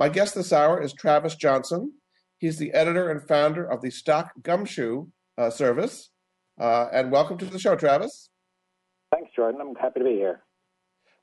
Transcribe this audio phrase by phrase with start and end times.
[0.00, 1.92] My guest this hour is Travis Johnson.
[2.38, 6.08] He's the editor and founder of the Stock Gumshoe uh, service.
[6.58, 8.30] Uh, and welcome to the show, Travis.
[9.12, 9.60] Thanks, Jordan.
[9.60, 10.40] I'm happy to be here.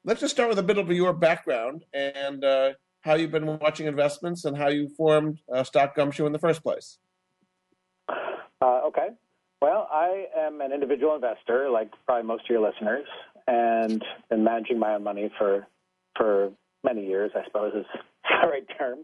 [0.05, 3.87] Let's just start with a bit of your background and uh, how you've been watching
[3.87, 6.99] investments and how you formed uh, Stock Gumshoe in the first place.
[8.07, 9.07] Uh, okay.
[9.59, 13.07] Well, I am an individual investor, like probably most of your listeners,
[13.47, 15.65] and been managing my own money for
[16.15, 16.51] for
[16.93, 17.31] many years.
[17.35, 17.85] I suppose is
[18.41, 18.99] the right term.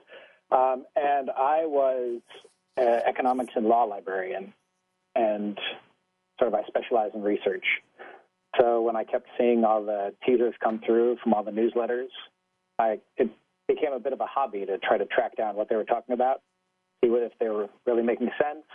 [0.52, 2.22] Um, and I was
[2.78, 4.54] an economics and law librarian,
[5.16, 5.58] and
[6.40, 7.66] sort of I specialize in research.
[8.60, 12.10] So when I kept seeing all the teasers come through from all the newsletters,
[12.80, 13.30] I it
[13.68, 16.14] became a bit of a hobby to try to track down what they were talking
[16.14, 16.42] about,
[17.04, 18.66] see if they were really making sense.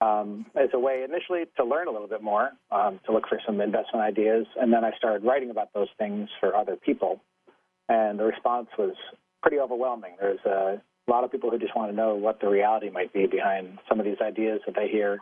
[0.00, 3.40] Um, as a way initially to learn a little bit more, um, to look for
[3.46, 7.22] some investment ideas, and then I started writing about those things for other people.
[7.88, 8.94] And the response was
[9.42, 10.16] pretty overwhelming.
[10.18, 13.26] There's a lot of people who just want to know what the reality might be
[13.26, 15.18] behind some of these ideas that they hear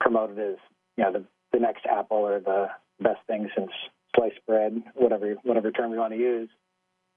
[0.00, 0.56] promoted as,
[0.96, 2.68] you know, the, the next Apple or the
[3.00, 3.70] best thing since
[4.16, 6.48] sliced bread, whatever whatever term you want to use.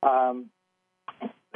[0.03, 0.49] Um,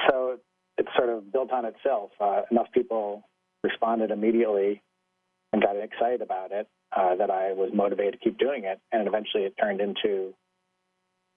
[0.10, 0.38] so
[0.78, 2.12] it's sort of built on itself.
[2.20, 3.24] Uh, enough people
[3.64, 4.82] responded immediately
[5.52, 9.08] and got excited about it uh, that I was motivated to keep doing it, and
[9.08, 10.34] eventually it turned into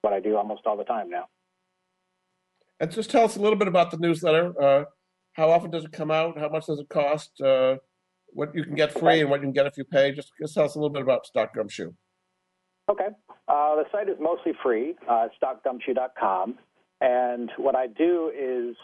[0.01, 1.27] what I do almost all the time now.
[2.81, 4.59] And just tell us a little bit about the newsletter.
[4.59, 4.85] Uh,
[5.33, 6.39] how often does it come out?
[6.39, 7.39] How much does it cost?
[7.39, 7.75] Uh,
[8.33, 10.11] what you can get free and what you can get if you pay?
[10.11, 11.91] Just, just tell us a little bit about Stock Gumshoe.
[12.89, 13.09] Okay.
[13.47, 16.57] Uh, the site is mostly free, uh, stockgumshoe.com.
[17.01, 18.75] And what I do is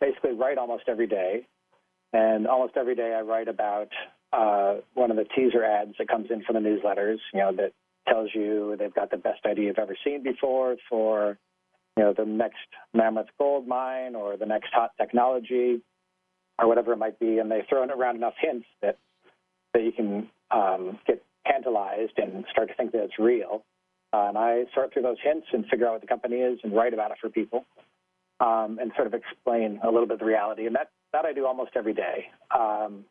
[0.00, 1.46] basically write almost every day.
[2.12, 3.88] And almost every day I write about
[4.32, 7.72] uh, one of the teaser ads that comes in for the newsletters, you know, that
[8.08, 11.38] tells you they've got the best idea you've ever seen before for,
[11.96, 15.80] you know, the next mammoth gold mine or the next hot technology
[16.58, 17.38] or whatever it might be.
[17.38, 18.98] And they throw around enough hints that,
[19.72, 23.64] that you can um, get tantalized and start to think that it's real.
[24.12, 26.74] Uh, and I sort through those hints and figure out what the company is and
[26.74, 27.64] write about it for people
[28.40, 30.66] um, and sort of explain a little bit of the reality.
[30.66, 32.26] And that, that I do almost every day.
[32.56, 33.04] Um,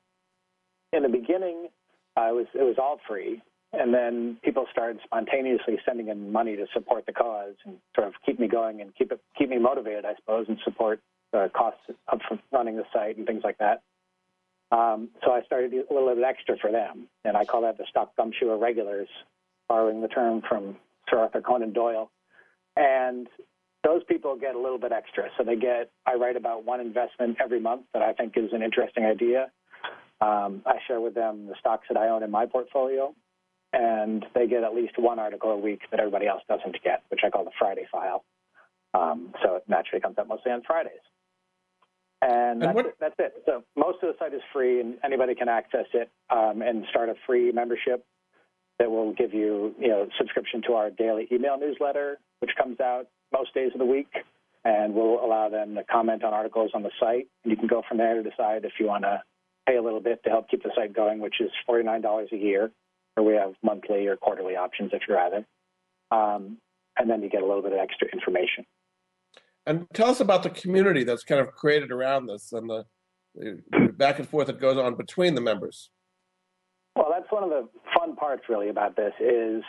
[0.92, 1.68] in the beginning,
[2.18, 3.42] uh, it, was, it was all free.
[3.73, 8.13] And then people started spontaneously sending in money to support the cause and sort of
[8.23, 11.00] keep me going and keep it, keep me motivated, I suppose, and support
[11.31, 12.19] the costs of
[12.51, 13.81] running the site and things like that.
[14.72, 17.85] Um, so I started a little bit extra for them, and I call that the
[17.89, 19.07] stock gumshoe regulars,
[19.67, 20.78] borrowing the term from
[21.09, 22.11] Sir Arthur Conan Doyle.
[22.75, 23.28] And
[23.84, 25.29] those people get a little bit extra.
[25.38, 28.61] So they get, I write about one investment every month that I think is an
[28.61, 29.51] interesting idea.
[30.22, 33.13] Um, I share with them the stocks that I own in my portfolio,
[33.73, 37.22] and they get at least one article a week that everybody else doesn't get, which
[37.25, 38.23] I call the Friday file.
[38.94, 40.94] Um, so it naturally comes out mostly on Fridays.
[42.22, 43.34] And, that's, what, it, that's it.
[43.45, 47.09] So most of the site is free, and anybody can access it um, and start
[47.09, 48.06] a free membership
[48.79, 53.07] that will give you, you know, subscription to our daily email newsletter, which comes out
[53.34, 54.11] most days of the week,
[54.63, 57.28] and will allow them to comment on articles on the site.
[57.44, 59.22] And you can go from there to decide if you want to
[59.67, 62.72] pay a little bit to help keep the site going, which is $49 a year,
[63.18, 65.46] or we have monthly or quarterly options if you'd rather.
[66.12, 66.57] Um,
[66.97, 68.66] and then you get a little bit of extra information.
[69.66, 72.85] And tell us about the community that's kind of created around this and the,
[73.35, 73.61] the
[73.93, 75.90] back and forth that goes on between the members.
[76.96, 77.67] Well, that's one of the
[77.97, 79.64] fun parts really about this is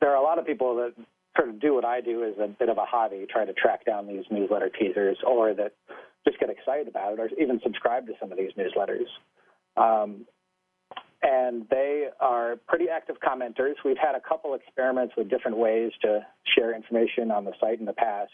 [0.00, 0.94] there are a lot of people that
[1.36, 3.84] sort of do what I do as a bit of a hobby, try to track
[3.84, 5.72] down these newsletter teasers, or that
[6.26, 9.06] just get excited about it, or even subscribe to some of these newsletters.
[9.76, 10.26] Um,
[11.24, 13.74] and they are pretty active commenters.
[13.82, 16.20] We've had a couple experiments with different ways to
[16.54, 18.30] share information on the site in the past.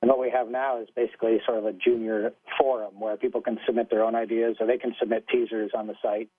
[0.00, 3.58] And what we have now is basically sort of a junior forum where people can
[3.66, 6.30] submit their own ideas or they can submit teasers on the site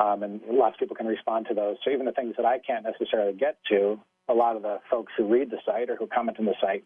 [0.00, 1.76] um, and lots of people can respond to those.
[1.84, 5.12] So even the things that I can't necessarily get to, a lot of the folks
[5.16, 6.84] who read the site or who comment on the site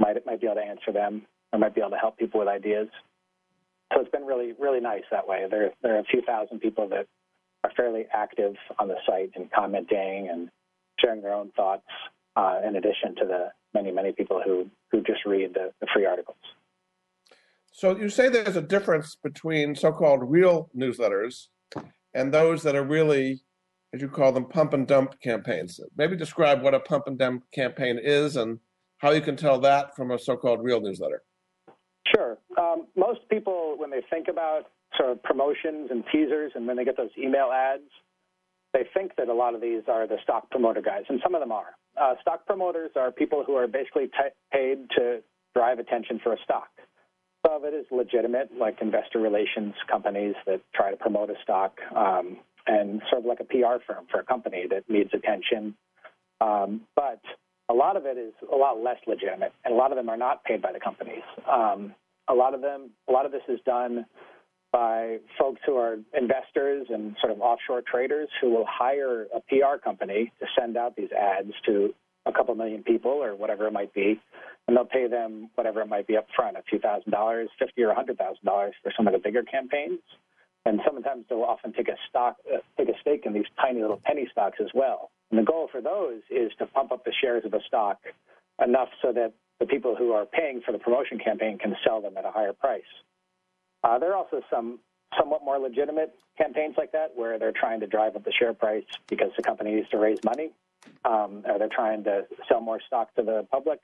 [0.00, 1.22] might might be able to answer them
[1.52, 2.88] or might be able to help people with ideas.
[3.92, 5.46] So it's been really really nice that way.
[5.50, 7.06] There there are a few thousand people that
[7.64, 10.48] are fairly active on the site and commenting and
[11.00, 11.86] sharing their own thoughts.
[12.36, 16.06] Uh, in addition to the many many people who who just read the, the free
[16.06, 16.36] articles.
[17.72, 21.48] So you say there's a difference between so-called real newsletters
[22.14, 23.42] and those that are really,
[23.92, 25.80] as you call them, pump and dump campaigns.
[25.96, 28.60] Maybe describe what a pump and dump campaign is and
[28.98, 31.22] how you can tell that from a so-called real newsletter.
[32.14, 32.38] Sure.
[32.58, 36.84] Um, most people, when they think about sort of promotions and teasers, and when they
[36.84, 37.88] get those email ads,
[38.72, 41.40] they think that a lot of these are the stock promoter guys, and some of
[41.40, 41.74] them are.
[42.00, 45.20] Uh, stock promoters are people who are basically t- paid to
[45.54, 46.68] drive attention for a stock.
[47.44, 51.78] Some of it is legitimate, like investor relations companies that try to promote a stock,
[51.96, 55.74] um, and sort of like a PR firm for a company that needs attention.
[56.40, 57.20] Um, but
[57.68, 60.16] a lot of it is a lot less legitimate, and a lot of them are
[60.16, 61.22] not paid by the companies.
[61.50, 61.94] Um,
[62.28, 64.06] a lot of them, a lot of this is done
[64.72, 69.78] by folks who are investors and sort of offshore traders who will hire a PR
[69.82, 71.92] company to send out these ads to
[72.26, 74.20] a couple million people or whatever it might be,
[74.68, 77.82] and they'll pay them whatever it might be up front, a few thousand dollars, fifty
[77.82, 80.00] or a hundred thousand dollars for some of the bigger campaigns.
[80.66, 84.00] And sometimes they'll often take a stock, uh, take a stake in these tiny little
[84.04, 85.10] penny stocks as well.
[85.30, 87.98] And the goal for those is to pump up the shares of the stock
[88.62, 92.16] enough so that the people who are paying for the promotion campaign can sell them
[92.18, 92.82] at a higher price.
[93.82, 94.78] Uh, there are also some
[95.18, 98.84] somewhat more legitimate campaigns like that where they're trying to drive up the share price
[99.08, 100.50] because the company needs to raise money,
[101.04, 103.80] um, or they're trying to sell more stock to the public,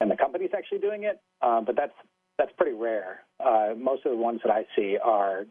[0.00, 1.20] and the company's actually doing it.
[1.42, 1.94] Um, but that's
[2.38, 3.20] that's pretty rare.
[3.44, 5.46] Uh, most of the ones that I see are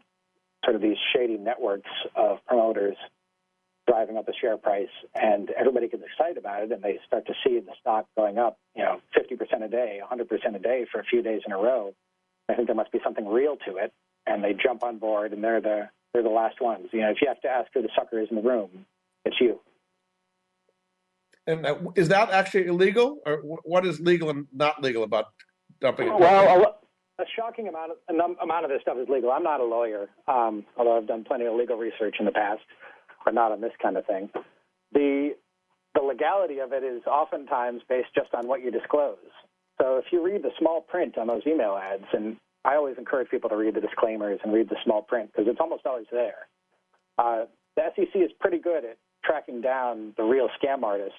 [0.64, 2.96] sort of these shady networks of promoters
[3.86, 7.34] driving up the share price, and everybody gets excited about it, and they start to
[7.46, 11.04] see the stock going up, you know, 50% a day, 100% a day for a
[11.04, 11.94] few days in a row
[12.48, 13.92] I think there must be something real to it,
[14.26, 16.88] and they jump on board, and they're the they're the last ones.
[16.92, 18.86] You know, if you have to ask who the sucker is in the room,
[19.24, 19.60] it's you.
[21.46, 25.26] And uh, is that actually illegal, or what is legal and not legal about
[25.80, 26.08] dumping?
[26.08, 26.18] It?
[26.18, 26.76] Well,
[27.18, 29.30] a, a shocking amount of num- amount of this stuff is legal.
[29.30, 32.62] I'm not a lawyer, um, although I've done plenty of legal research in the past,
[33.24, 34.30] but not on this kind of thing.
[34.92, 35.32] The
[35.94, 39.16] the legality of it is oftentimes based just on what you disclose.
[39.80, 43.28] So if you read the small print on those email ads, and I always encourage
[43.30, 46.46] people to read the disclaimers and read the small print because it's almost always there.
[47.18, 47.44] Uh,
[47.76, 51.18] the SEC is pretty good at tracking down the real scam artists,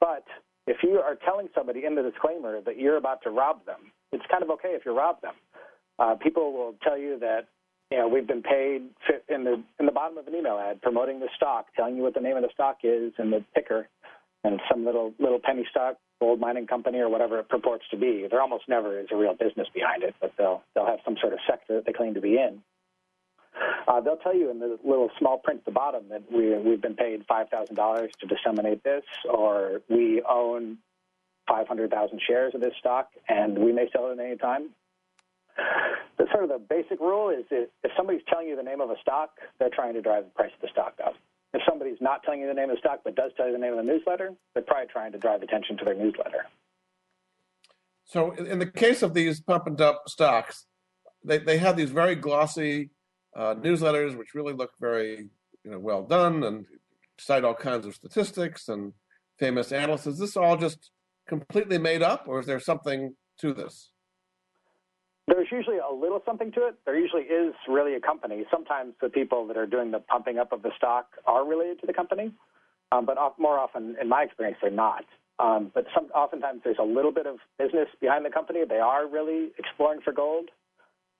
[0.00, 0.24] but
[0.66, 4.24] if you are telling somebody in the disclaimer that you're about to rob them, it's
[4.30, 5.34] kind of okay if you rob them.
[5.98, 7.46] Uh, people will tell you that
[7.90, 8.82] you know we've been paid
[9.28, 12.14] in the in the bottom of an email ad promoting the stock, telling you what
[12.14, 13.88] the name of the stock is and the ticker,
[14.42, 18.26] and some little little penny stock gold mining company or whatever it purports to be.
[18.30, 21.32] There almost never is a real business behind it, but they'll they'll have some sort
[21.32, 22.62] of sector that they claim to be in.
[23.86, 26.82] Uh, they'll tell you in the little small print at the bottom that we we've
[26.82, 30.78] been paid five thousand dollars to disseminate this, or we own
[31.48, 34.70] five hundred thousand shares of this stock and we may sell it at any time.
[36.16, 38.96] The sort of the basic rule is if somebody's telling you the name of a
[39.00, 41.14] stock, they're trying to drive the price of the stock up.
[41.54, 43.58] If somebody's not telling you the name of the stock but does tell you the
[43.58, 46.46] name of the newsletter, they're probably trying to drive attention to their newsletter.
[48.04, 50.66] So, in the case of these pump and dump stocks,
[51.24, 52.90] they, they have these very glossy
[53.36, 55.28] uh, newsletters, which really look very
[55.64, 56.66] you know, well done and
[57.18, 58.92] cite all kinds of statistics and
[59.38, 60.06] famous analysts.
[60.06, 60.90] Is this all just
[61.26, 63.90] completely made up, or is there something to this?
[65.26, 66.74] There's usually a little something to it.
[66.84, 68.44] There usually is really a company.
[68.50, 71.86] Sometimes the people that are doing the pumping up of the stock are related to
[71.86, 72.30] the company,
[72.92, 75.04] um, but more often, in my experience, they're not.
[75.38, 78.60] Um, but some, oftentimes there's a little bit of business behind the company.
[78.68, 80.50] They are really exploring for gold.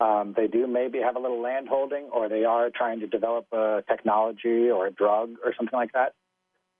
[0.01, 3.47] Um, they do maybe have a little land holding, or they are trying to develop
[3.53, 6.13] a technology or a drug or something like that.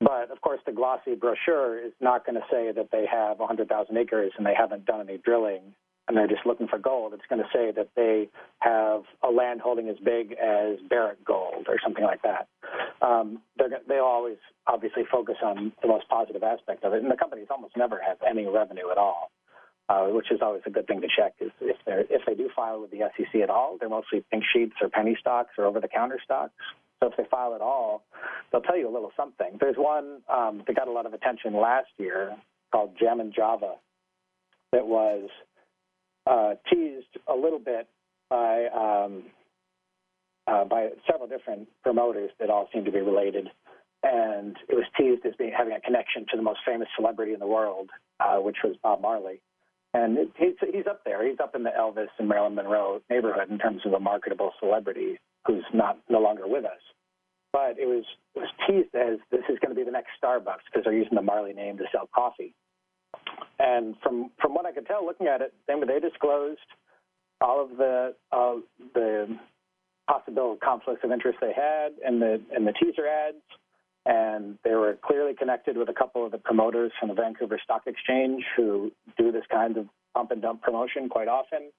[0.01, 3.97] But of course, the glossy brochure is not going to say that they have 100,000
[3.97, 5.75] acres and they haven't done any drilling
[6.07, 8.29] and they're just looking for gold, it's going to say that they
[8.61, 12.49] have a land holding as big as Barrick Gold or something like that.
[13.01, 13.41] Um,
[13.89, 17.77] they always obviously focus on the most positive aspect of it, and the companies almost
[17.77, 19.31] never have any revenue at all.
[19.87, 21.35] Uh, which is always a good thing to check.
[21.41, 24.43] Is if they if they do file with the SEC at all, they're mostly pink
[24.51, 26.55] sheets or penny stocks or over the counter stocks.
[27.01, 28.03] So if they file at all,
[28.51, 29.59] they'll tell you a little something.
[29.61, 32.35] There's one um, that got a lot of attention last year
[32.73, 33.75] called Jammin Java
[34.73, 35.29] that was
[36.27, 37.89] uh, teased a little bit
[38.31, 39.25] by um,
[40.47, 43.49] uh, by several different promoters that all seem to be related,
[44.03, 47.41] and it was teased as being having a connection to the most famous celebrity in
[47.41, 47.91] the world,
[48.21, 49.41] uh, which was Bob Marley.
[49.95, 51.27] And it, he's, he's up there.
[51.27, 55.19] He's up in the Elvis and Marilyn Monroe neighborhood in terms of a marketable celebrity
[55.47, 56.81] who's not no longer with us.
[57.53, 58.05] But it was,
[58.35, 61.15] it was teased as this is going to be the next Starbucks because they're using
[61.15, 62.53] the Marley name to sell coffee.
[63.59, 66.61] And from from what I could tell, looking at it, they, they disclosed
[67.41, 68.55] all of the uh,
[68.95, 69.39] the
[70.09, 73.43] possible conflicts of interest they had in the in the teaser ads,
[74.07, 77.83] and they were clearly connected with a couple of the promoters from the Vancouver Stock
[77.87, 81.71] Exchange who do this kind of pump and dump promotion quite often.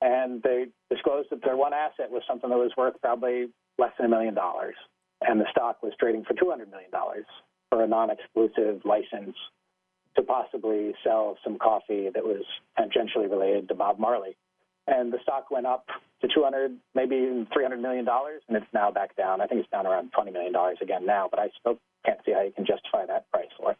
[0.00, 3.48] And they disclosed that their one asset was something that was worth probably
[3.78, 4.74] less than a million dollars,
[5.20, 7.26] and the stock was trading for two hundred million dollars
[7.68, 9.36] for a non-exclusive license
[10.20, 12.44] to possibly sell some coffee that was
[12.78, 14.36] tangentially related to Bob Marley.
[14.86, 15.86] And the stock went up
[16.20, 19.40] to 200, maybe even 300 million dollars, and it's now back down.
[19.40, 22.32] I think it's down around 20 million dollars again now, but I still can't see
[22.32, 23.78] how you can justify that price for it.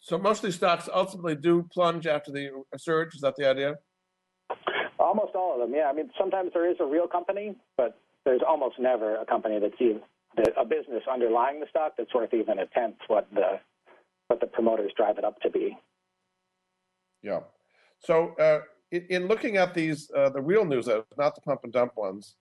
[0.00, 3.14] So most of these stocks ultimately do plunge after the surge.
[3.14, 3.76] Is that the idea?
[4.98, 5.86] Almost all of them, yeah.
[5.88, 9.74] I mean, sometimes there is a real company, but there's almost never a company that's
[9.80, 10.00] even
[10.56, 13.60] a business underlying the stock that's worth even a tenth what the
[14.32, 15.76] what the promoters drive it up to be.
[17.22, 17.40] Yeah.
[18.00, 18.60] So, uh,
[18.90, 22.36] in, in, looking at these, uh, the real news, not the pump and dump ones,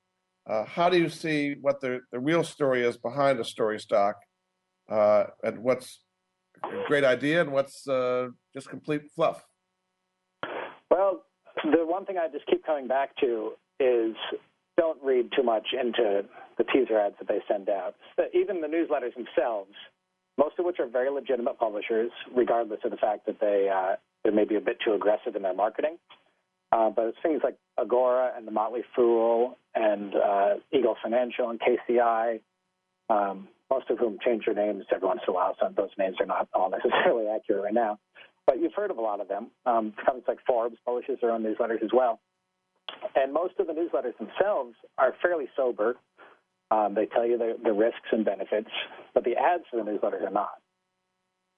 [0.50, 4.16] uh, how do you see what the, the real story is behind a story stock,
[4.90, 6.00] uh, and what's
[6.64, 9.44] a great idea and what's uh, just complete fluff?
[10.90, 11.26] Well,
[11.64, 14.16] the one thing I just keep coming back to is
[14.78, 16.24] don't read too much into
[16.58, 17.96] the teaser ads that they send out.
[18.34, 19.74] Even the newsletters themselves
[20.38, 24.30] most of which are very legitimate publishers, regardless of the fact that they uh, they
[24.30, 25.98] may be a bit too aggressive in their marketing.
[26.72, 31.60] Uh, but it's things like Agora and the Motley Fool and uh, Eagle Financial and
[31.60, 32.40] KCI,
[33.10, 36.16] um, most of whom change their names every once in a while, so those names
[36.22, 38.00] are not all necessarily accurate right now.
[38.48, 39.52] But you've heard of a lot of them.
[39.66, 42.20] Um, companies like Forbes publishes their own newsletters as well.
[43.16, 45.98] And most of the newsletters themselves are fairly sober
[46.72, 48.70] um, they tell you the, the risks and benefits,
[49.14, 50.62] but the ads for the newsletters are not.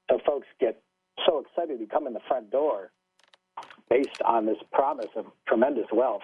[0.10, 0.82] So folks get
[1.26, 2.92] so excited to come in the front door
[3.90, 6.24] based on this promise of tremendous wealth.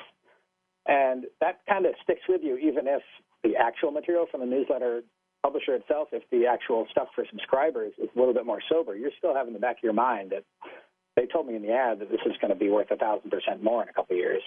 [0.88, 3.04] And that kind of sticks with you, even if
[3.44, 5.04] the actual material from the newsletter
[5.44, 9.12] publisher itself, if the actual stuff for subscribers is a little bit more sober, you're
[9.18, 10.44] still having the back of your mind that
[11.16, 13.30] they told me in the ad that this is going to be worth a thousand
[13.30, 14.42] percent more in a couple of years.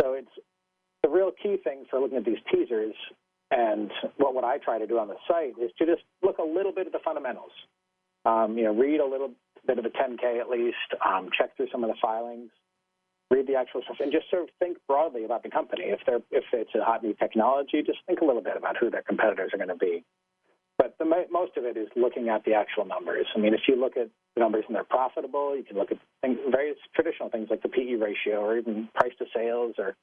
[0.00, 0.30] So it's
[1.02, 2.94] the real key thing for looking at these teasers
[3.52, 6.42] and what, what I try to do on the site is to just look a
[6.42, 7.52] little bit at the fundamentals.
[8.24, 9.30] Um, you know, read a little
[9.66, 12.50] bit of a 10K at least, um, check through some of the filings,
[13.30, 15.84] read the actual stuff, and just sort of think broadly about the company.
[15.86, 18.90] If they're if it's a hot new technology, just think a little bit about who
[18.90, 20.02] their competitors are going to be.
[20.82, 23.26] But the most of it is looking at the actual numbers.
[23.36, 25.98] I mean, if you look at the numbers and they're profitable, you can look at
[26.22, 29.94] things, various traditional things like the PE ratio or even price to sales, or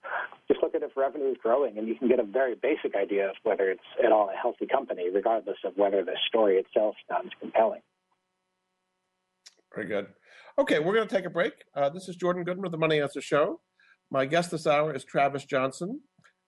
[0.48, 3.27] just look at if revenue is growing, and you can get a very basic idea
[3.27, 7.31] of whether it's at all a healthy company, regardless of whether the story itself sounds
[7.41, 7.81] compelling.
[9.75, 10.07] Very good.
[10.57, 11.55] Okay, we're going to take a break.
[11.75, 13.59] Uh, this is Jordan Goodman of the Money Answer Show.
[14.09, 16.03] My guest this hour is Travis Johnson.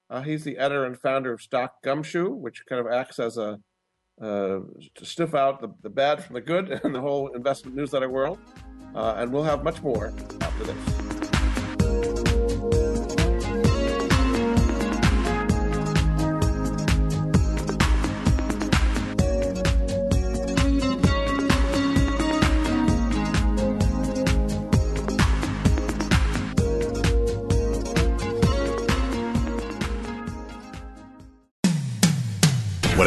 [0.10, 3.60] Uh, he's the editor and founder of Stock Gumshoe, which kind of acts as a
[4.22, 8.38] to sniff out the, the bad from the good in the whole investment newsletter world.
[8.94, 11.11] Uh, and we'll have much more after this.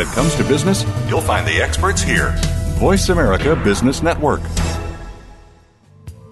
[0.05, 2.35] It comes to business, you'll find the experts here.
[2.79, 4.43] Voice America Business Network.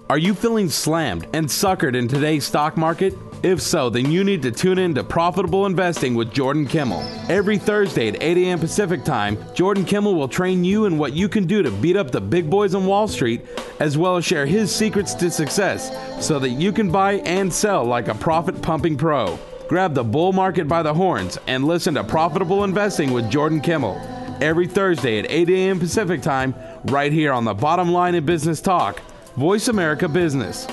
[0.09, 3.15] Are you feeling slammed and suckered in today's stock market?
[3.41, 7.01] If so, then you need to tune in to Profitable Investing with Jordan Kimmel.
[7.29, 8.59] Every Thursday at 8 a.m.
[8.59, 12.11] Pacific Time, Jordan Kimmel will train you in what you can do to beat up
[12.11, 13.41] the big boys on Wall Street,
[13.79, 15.91] as well as share his secrets to success
[16.25, 19.39] so that you can buy and sell like a profit pumping pro.
[19.67, 23.95] Grab the bull market by the horns and listen to Profitable Investing with Jordan Kimmel
[24.41, 25.79] every Thursday at 8 a.m.
[25.79, 26.53] Pacific Time,
[26.85, 28.99] right here on the Bottom Line in Business Talk,
[29.37, 30.67] Voice America Business.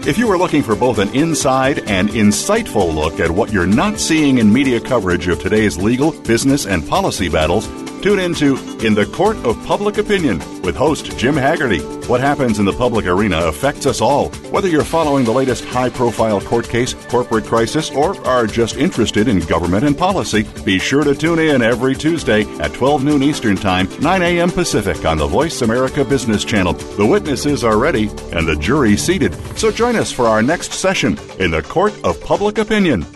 [0.00, 3.98] If you are looking for both an inside and insightful look at what you're not
[3.98, 7.66] seeing in media coverage of today's legal, business, and policy battles,
[8.04, 11.78] Tune into In the Court of Public Opinion with host Jim Haggerty.
[12.06, 14.28] What happens in the public arena affects us all.
[14.50, 19.26] Whether you're following the latest high profile court case, corporate crisis, or are just interested
[19.26, 23.56] in government and policy, be sure to tune in every Tuesday at 12 noon Eastern
[23.56, 24.50] Time, 9 a.m.
[24.50, 26.74] Pacific on the Voice America Business Channel.
[26.74, 29.34] The witnesses are ready and the jury seated.
[29.56, 33.06] So join us for our next session in the Court of Public Opinion.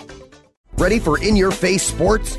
[0.79, 2.39] Ready for in your face sports?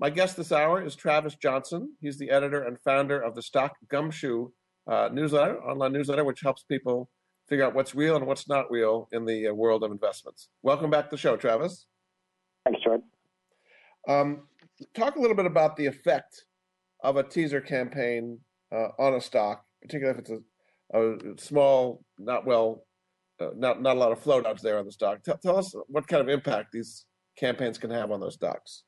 [0.00, 1.94] My guest this hour is Travis Johnson.
[2.00, 4.48] He's the editor and founder of the Stock Gumshoe
[4.90, 7.08] uh, newsletter, online newsletter, which helps people
[7.48, 10.48] figure out what's real and what's not real in the uh, world of investments.
[10.62, 11.86] Welcome back to the show, Travis.
[12.64, 13.04] Thanks, Jordan.
[14.08, 14.42] Um,
[14.96, 16.44] talk a little bit about the effect
[17.04, 18.40] of a teaser campaign
[18.74, 20.42] uh, on a stock, particularly if it's
[20.92, 22.84] a, a small, not well,
[23.40, 25.22] uh, not not a lot of floatouts there on the stock.
[25.22, 27.06] Tell, tell us what kind of impact these
[27.38, 28.82] campaigns can have on those stocks.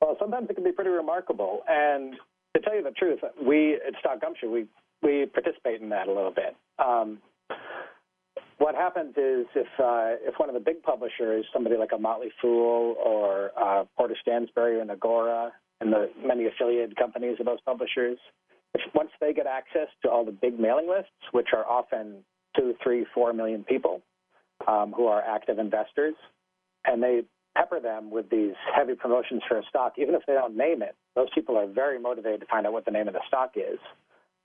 [0.00, 1.62] Well, sometimes it can be pretty remarkable.
[1.68, 2.14] And
[2.56, 4.66] to tell you the truth, we at Stock Gumshoe, we,
[5.02, 6.56] we participate in that a little bit.
[6.78, 7.18] Um,
[8.58, 12.30] what happens is if uh, if one of the big publishers, somebody like a Motley
[12.42, 18.18] Fool or uh, Porter Stansberry and Agora, and the many affiliated companies of those publishers,
[18.74, 22.24] if once they get access to all the big mailing lists, which are often
[22.56, 24.02] two, three, four million people
[24.66, 26.14] um, who are active investors,
[26.84, 27.22] and they
[27.58, 30.94] pepper them with these heavy promotions for a stock, even if they don't name it,
[31.16, 33.78] those people are very motivated to find out what the name of the stock is.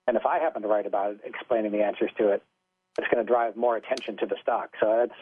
[0.07, 2.41] And if I happen to write about it, explaining the answers to it,
[2.97, 4.71] it's going to drive more attention to the stock.
[4.79, 5.19] So that's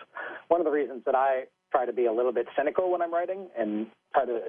[0.47, 3.13] one of the reasons that I try to be a little bit cynical when I'm
[3.13, 4.39] writing and try to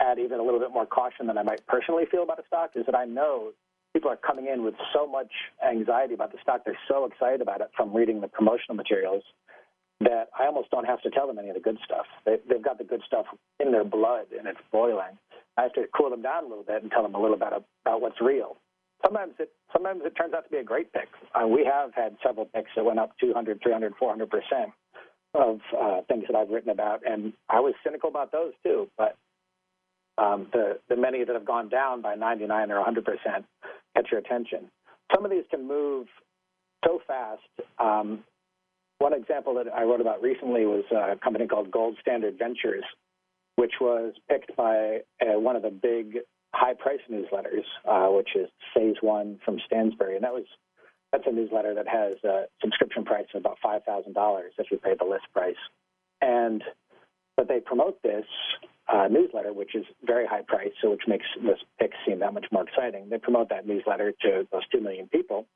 [0.00, 2.70] add even a little bit more caution than I might personally feel about a stock
[2.74, 3.52] is that I know
[3.92, 5.30] people are coming in with so much
[5.66, 6.62] anxiety about the stock.
[6.64, 9.22] They're so excited about it from reading the promotional materials
[10.04, 12.06] that I almost don't have to tell them any of the good stuff.
[12.24, 13.26] They, they've got the good stuff
[13.60, 15.18] in their blood and it's boiling.
[15.56, 17.48] I have to cool them down a little bit and tell them a little bit
[17.48, 18.56] about, what's real.
[19.04, 21.08] Sometimes it sometimes it turns out to be a great pick.
[21.34, 24.70] Uh, we have had several picks that went up 200, 300, 400 percent
[25.34, 28.88] of uh, things that I've written about, and I was cynical about those too.
[28.96, 29.16] But
[30.18, 33.44] um, the the many that have gone down by 99 or 100 percent
[33.96, 34.70] catch your attention.
[35.12, 36.06] Some of these can move
[36.84, 37.42] so fast
[37.78, 38.22] um,
[39.02, 42.84] one example that I wrote about recently was a company called Gold Standard Ventures,
[43.56, 46.18] which was picked by uh, one of the big
[46.54, 50.44] high price newsletters, uh, which is Phase One from Stansberry, and that was
[51.10, 54.78] that's a newsletter that has a subscription price of about five thousand dollars if you
[54.78, 55.56] pay the list price,
[56.20, 56.62] and
[57.36, 58.26] but they promote this
[58.86, 62.46] uh, newsletter, which is very high priced, so which makes this pick seem that much
[62.52, 63.08] more exciting.
[63.10, 65.46] They promote that newsletter to those two million people,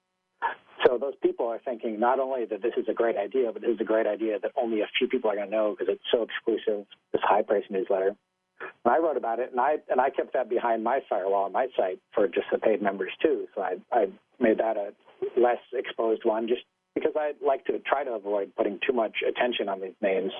[0.84, 3.72] so those people are thinking not only that this is a great idea, but this
[3.72, 6.04] is a great idea that only a few people are going to know because it's
[6.12, 6.86] so exclusive.
[7.12, 8.16] This high price newsletter.
[8.60, 11.52] And I wrote about it, and I and I kept that behind my firewall on
[11.52, 13.46] my site for just the paid members too.
[13.54, 14.06] So I I
[14.40, 14.92] made that a
[15.38, 16.62] less exposed one, just
[16.94, 20.32] because I like to try to avoid putting too much attention on these names,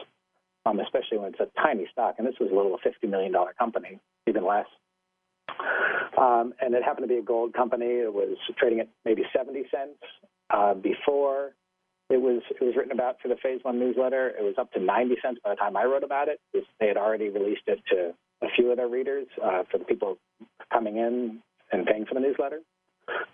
[0.64, 2.16] um, especially when it's a tiny stock.
[2.18, 4.66] And this was a little fifty million dollar company, even less.
[6.18, 7.86] Um, and it happened to be a gold company.
[7.86, 9.98] It was trading at maybe 70 cents
[10.50, 11.52] uh, before
[12.08, 14.28] it was it was written about for the Phase One newsletter.
[14.28, 16.40] It was up to 90 cents by the time I wrote about it.
[16.52, 20.18] They had already released it to a few of their readers uh, for the people
[20.72, 21.40] coming in
[21.72, 22.60] and paying for the newsletter.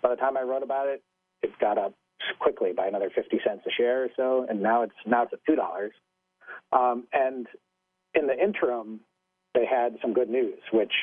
[0.01, 1.03] By the time I wrote about it,
[1.43, 1.93] it got up
[2.39, 5.39] quickly by another 50 cents a share or so, and now it's now it's at
[5.47, 5.91] two dollars.
[6.71, 7.47] Um, and
[8.15, 9.01] in the interim,
[9.53, 10.93] they had some good news, which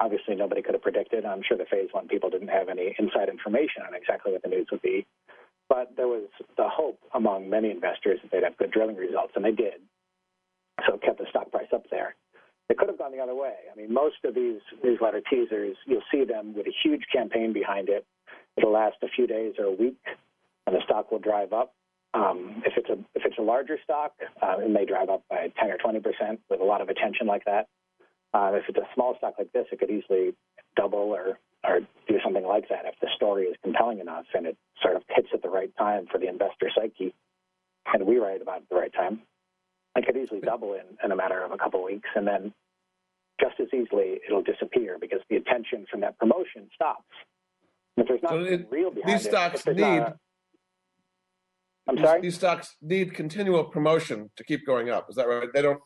[0.00, 1.24] obviously nobody could have predicted.
[1.24, 4.48] I'm sure the phase one people didn't have any inside information on exactly what the
[4.48, 5.06] news would be.
[5.70, 6.24] But there was
[6.56, 9.80] the hope among many investors that they'd have good drilling results, and they did.
[10.86, 12.16] So it kept the stock price up there.
[12.68, 13.54] It could have gone the other way.
[13.72, 17.88] I mean, most of these newsletter teasers, you'll see them with a huge campaign behind
[17.88, 18.04] it,
[18.56, 19.98] it'll last a few days or a week,
[20.66, 21.72] and the stock will drive up.
[22.14, 25.52] Um, if it's a if it's a larger stock, uh, it may drive up by
[25.60, 27.68] 10 or 20 percent with a lot of attention like that.
[28.34, 30.34] Uh, if it's a small stock like this, it could easily
[30.76, 34.56] double or or do something like that if the story is compelling enough and it
[34.82, 37.14] sort of hits at the right time for the investor psyche,
[37.92, 39.20] and we write about it at the right time.
[39.96, 42.54] It could easily double in, in a matter of a couple of weeks, and then
[43.40, 47.04] just as easily it'll disappear because the attention from that promotion stops.
[47.96, 49.82] if there's not so it, real behind these stocks need.
[49.82, 50.16] A,
[51.88, 52.20] I'm these, sorry.
[52.20, 55.06] These stocks need continual promotion to keep going up.
[55.10, 55.48] Is that right?
[55.52, 55.80] They don't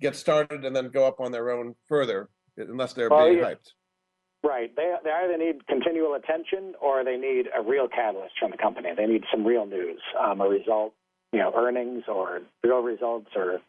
[0.00, 3.52] get started and then go up on their own further unless they're well, being yeah.
[3.54, 3.70] hyped.
[4.42, 4.74] Right.
[4.76, 8.90] They, they either need continual attention or they need a real catalyst from the company.
[8.96, 10.94] They need some real news, um, a result,
[11.32, 13.60] you know, earnings or real results or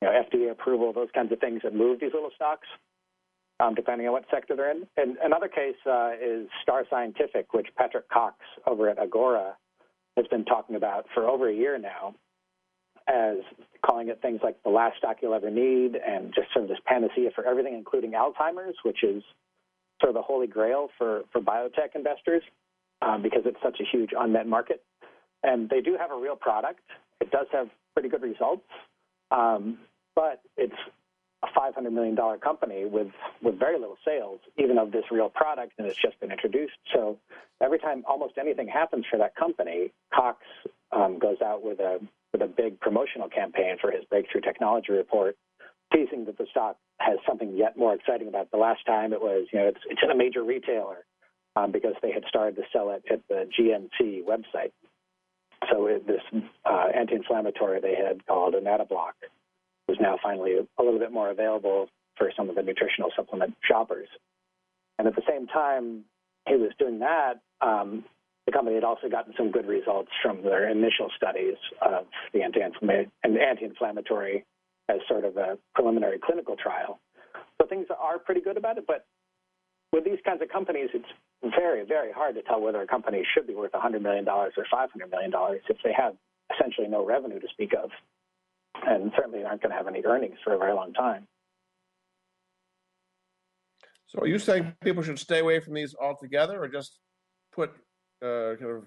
[0.00, 2.66] you know, FDA approval, those kinds of things that move these little stocks,
[3.60, 4.86] um, depending on what sector they're in.
[4.96, 9.56] And another case uh, is Star Scientific, which Patrick Cox over at Agora
[10.16, 12.14] has been talking about for over a year now
[13.08, 13.38] as
[13.84, 16.78] calling it things like the last stock you'll ever need and just sort of this
[16.86, 19.22] panacea for everything, including Alzheimer's, which is
[20.02, 22.42] sort of the holy grail for, for biotech investors
[23.00, 24.82] um, because it's such a huge unmet market.
[25.42, 26.80] And they do have a real product.
[27.20, 28.66] It does have pretty good results,
[29.30, 29.78] um,
[30.14, 30.74] but it's
[31.42, 33.08] a $500 million company with,
[33.42, 36.74] with very little sales, even of this real product, and it's just been introduced.
[36.92, 37.18] So
[37.60, 40.38] every time almost anything happens for that company, Cox
[40.92, 41.98] um, goes out with a
[42.32, 45.36] with a big promotional campaign for his breakthrough technology report,
[45.92, 48.50] teasing that the stock has something yet more exciting about it.
[48.52, 51.04] The last time it was, you know, it's, it's in a major retailer
[51.56, 54.72] um, because they had started to sell it at the GNC website.
[55.70, 56.22] So it, this
[56.64, 58.54] uh, anti-inflammatory they had called
[58.88, 59.14] Block
[59.88, 64.08] was now finally a little bit more available for some of the nutritional supplement shoppers.
[64.98, 66.04] And at the same time
[66.48, 68.04] he was doing that, um,
[68.46, 74.44] the company had also gotten some good results from their initial studies of the anti-inflammatory
[74.88, 77.00] as sort of a preliminary clinical trial.
[77.60, 79.06] So things are pretty good about it, but
[79.92, 83.46] with these kinds of companies, it's very, very hard to tell whether a company should
[83.46, 85.32] be worth $100 million or $500 million
[85.68, 86.14] if they have
[86.54, 87.90] essentially no revenue to speak of,
[88.86, 91.26] and certainly aren't going to have any earnings for a very long time.
[94.06, 96.98] So, are you saying people should stay away from these altogether, or just
[97.52, 97.70] put
[98.22, 98.84] uh, kind of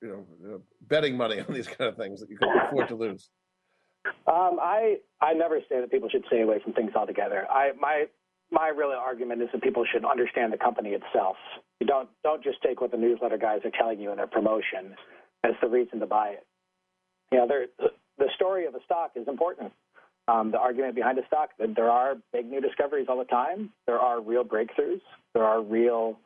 [0.00, 2.94] you know uh, betting money on these kind of things that you can afford to
[2.94, 3.28] lose?
[4.26, 7.46] Um, I I never say that people should stay away from things altogether.
[7.50, 8.06] I my
[8.50, 11.36] my real argument is that people should understand the company itself.
[11.80, 14.94] You don't don't just take what the newsletter guys are telling you in their promotion
[15.44, 16.46] as the reason to buy it.
[17.30, 17.48] You know,
[18.18, 19.72] the story of a stock is important.
[20.28, 23.70] Um, the argument behind a stock that there are big new discoveries all the time.
[23.86, 25.00] There are real breakthroughs.
[25.34, 26.18] There are real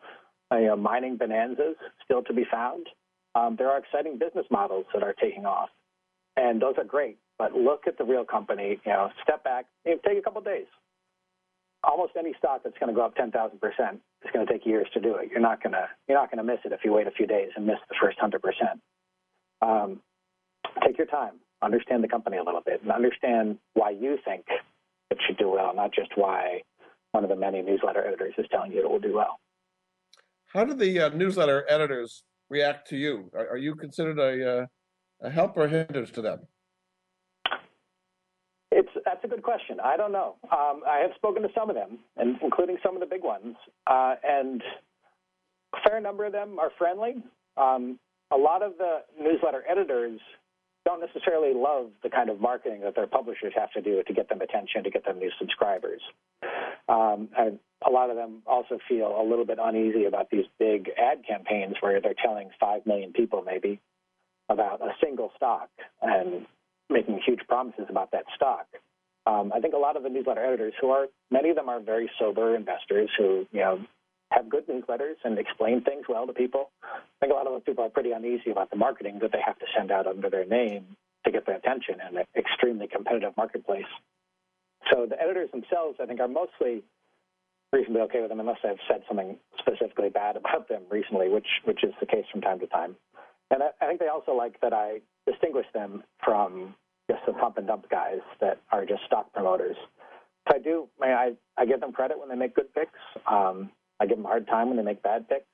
[0.53, 2.87] you know, mining bonanzas still to be found.
[3.35, 5.69] Um, there are exciting business models that are taking off,
[6.37, 7.19] and those are great.
[7.39, 8.81] But look at the real company.
[8.85, 9.67] You know, step back.
[9.85, 10.67] Know, take a couple days.
[11.85, 14.67] Almost any stock that's going to go up ten thousand percent is going to take
[14.67, 15.29] years to do it.
[15.31, 17.27] You're not going to you're not going to miss it if you wait a few
[17.27, 18.81] days and miss the first hundred percent.
[19.63, 20.01] Um,
[20.85, 24.45] take your time, understand the company a little bit, and understand why you think
[25.11, 26.63] it should do well, not just why
[27.13, 29.39] one of the many newsletter editors is telling you it will do well.
[30.47, 33.31] How do the uh, newsletter editors react to you?
[33.35, 34.67] Are, are you considered a, uh,
[35.23, 36.41] a help or hindrance to them?
[39.27, 39.79] A good question.
[39.83, 40.37] I don't know.
[40.53, 43.57] Um, I have spoken to some of them, and including some of the big ones,
[43.89, 44.63] uh, and
[45.75, 47.17] a fair number of them are friendly.
[47.57, 47.99] Um,
[48.31, 50.21] a lot of the newsletter editors
[50.85, 54.29] don't necessarily love the kind of marketing that their publishers have to do to get
[54.29, 56.03] them attention, to get them new subscribers.
[56.89, 57.29] Um,
[57.85, 61.75] a lot of them also feel a little bit uneasy about these big ad campaigns
[61.81, 63.81] where they're telling 5 million people maybe
[64.49, 65.69] about a single stock
[66.01, 66.47] and
[66.89, 68.67] making huge promises about that stock.
[69.27, 71.81] Um, I think a lot of the newsletter editors, who are many of them are
[71.81, 73.81] very sober investors who you know
[74.31, 76.71] have good newsletters and explain things well to people.
[76.83, 79.41] I think a lot of those people are pretty uneasy about the marketing that they
[79.45, 83.37] have to send out under their name to get their attention in an extremely competitive
[83.37, 83.87] marketplace.
[84.93, 86.83] So the editors themselves, I think, are mostly
[87.73, 91.83] reasonably okay with them unless I've said something specifically bad about them recently, which which
[91.83, 92.97] is the case from time to time.
[93.51, 96.75] And I, I think they also like that I distinguish them from
[97.11, 99.77] just the pump and dump guys that are just stock promoters.
[100.49, 102.99] So I do, I, I give them credit when they make good picks.
[103.31, 105.47] Um, I give them a hard time when they make bad picks,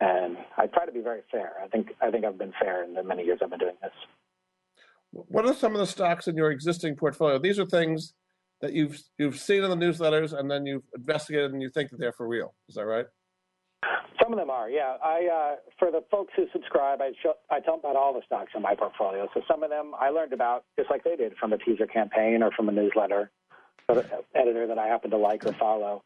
[0.00, 1.52] and I try to be very fair.
[1.62, 3.92] I think I think I've been fair in the many years I've been doing this.
[5.10, 7.38] What are some of the stocks in your existing portfolio?
[7.38, 8.14] These are things
[8.60, 11.98] that you've you've seen in the newsletters, and then you've investigated, and you think that
[11.98, 12.54] they're for real.
[12.68, 13.06] Is that right?
[14.20, 14.96] Some of them are, yeah.
[15.02, 18.22] I uh, for the folks who subscribe, I show, I tell them about all the
[18.26, 19.28] stocks in my portfolio.
[19.32, 22.42] So some of them I learned about just like they did from a teaser campaign
[22.42, 23.30] or from a newsletter
[24.34, 26.02] editor that I happen to like or follow.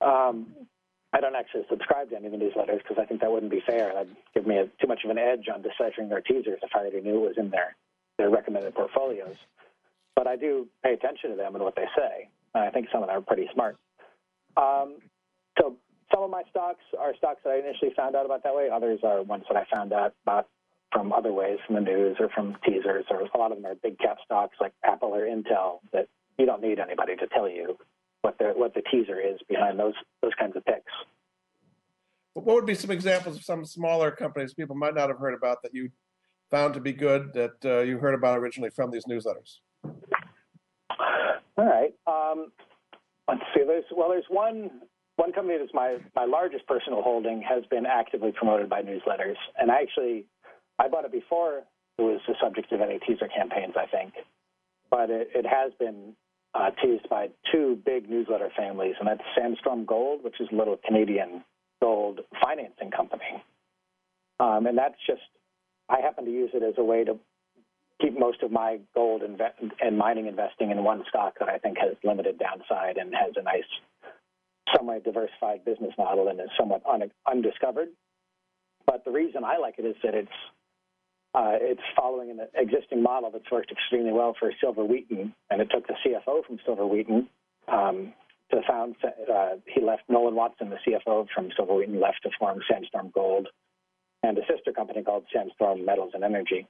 [0.00, 0.46] Um,
[1.12, 3.62] I don't actually subscribe to any of the newsletters because I think that wouldn't be
[3.66, 3.92] fair.
[3.92, 6.80] That'd give me a, too much of an edge on deciphering their teasers if I
[6.80, 7.74] already knew it was in their
[8.18, 9.36] their recommended portfolios.
[10.14, 12.28] But I do pay attention to them and what they say.
[12.54, 13.76] And I think some of them are pretty smart.
[14.56, 14.96] Um,
[15.58, 15.76] so
[16.12, 18.68] some of my stocks are stocks that I initially found out about that way.
[18.72, 20.48] Others are ones that I found out about
[20.92, 23.04] from other ways, from the news or from teasers.
[23.10, 26.46] Or a lot of them are big cap stocks like Apple or Intel that you
[26.46, 27.76] don't need anybody to tell you
[28.22, 30.92] what the what the teaser is behind those those kinds of picks.
[32.34, 35.62] What would be some examples of some smaller companies people might not have heard about
[35.62, 35.90] that you
[36.50, 39.60] found to be good that uh, you heard about originally from these newsletters?
[41.58, 41.94] All right.
[42.06, 42.52] Um,
[43.28, 43.62] let's see.
[43.66, 44.70] There's well, there's one
[45.16, 49.70] one company that's my my largest personal holding has been actively promoted by newsletters, and
[49.70, 50.26] I actually
[50.78, 51.62] I bought it before
[51.98, 54.12] it was the subject of any teaser campaigns, I think,
[54.90, 56.14] but it, it has been
[56.54, 60.78] uh, teased by two big newsletter families, and that's Sandstorm Gold, which is a little
[60.86, 61.42] Canadian
[61.80, 63.42] gold financing company,
[64.38, 65.22] um, and that's just
[65.88, 67.18] I happen to use it as a way to
[68.00, 71.78] keep most of my gold inve- and mining investing in one stock that I think
[71.78, 73.64] has limited downside and has a nice
[74.74, 77.88] somewhat diversified business model and is somewhat un- undiscovered.
[78.86, 80.28] But the reason I like it is that it's
[81.34, 85.68] uh, it's following an existing model that's worked extremely well for Silver Wheaton, and it
[85.70, 87.28] took the CFO from Silver Wheaton
[87.68, 88.14] um,
[88.50, 88.96] to found.
[89.04, 93.48] Uh, he left Nolan Watson, the CFO from Silver Wheaton, left to form Sandstorm Gold
[94.22, 96.66] and a sister company called Sandstorm Metals and Energy,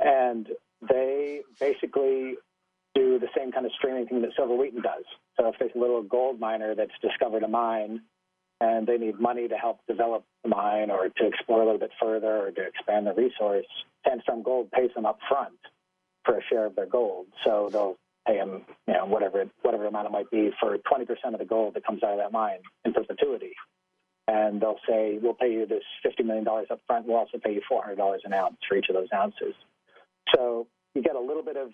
[0.00, 0.48] and
[0.88, 2.36] they basically
[2.96, 5.04] do the same kind of streaming thing that Silver Wheaton does.
[5.38, 8.00] So if there's a little gold miner that's discovered a mine
[8.60, 11.90] and they need money to help develop the mine or to explore a little bit
[12.00, 13.66] further or to expand the resource,
[14.06, 15.58] Sandstorm Gold pays them up front
[16.24, 17.26] for a share of their gold.
[17.44, 21.38] So they'll pay them, you know, whatever whatever amount it might be for 20% of
[21.38, 23.52] the gold that comes out of that mine in perpetuity.
[24.26, 27.06] And they'll say, we'll pay you this $50 million up front.
[27.06, 29.54] We'll also pay you $400 an ounce for each of those ounces.
[30.34, 31.70] So you get a little bit of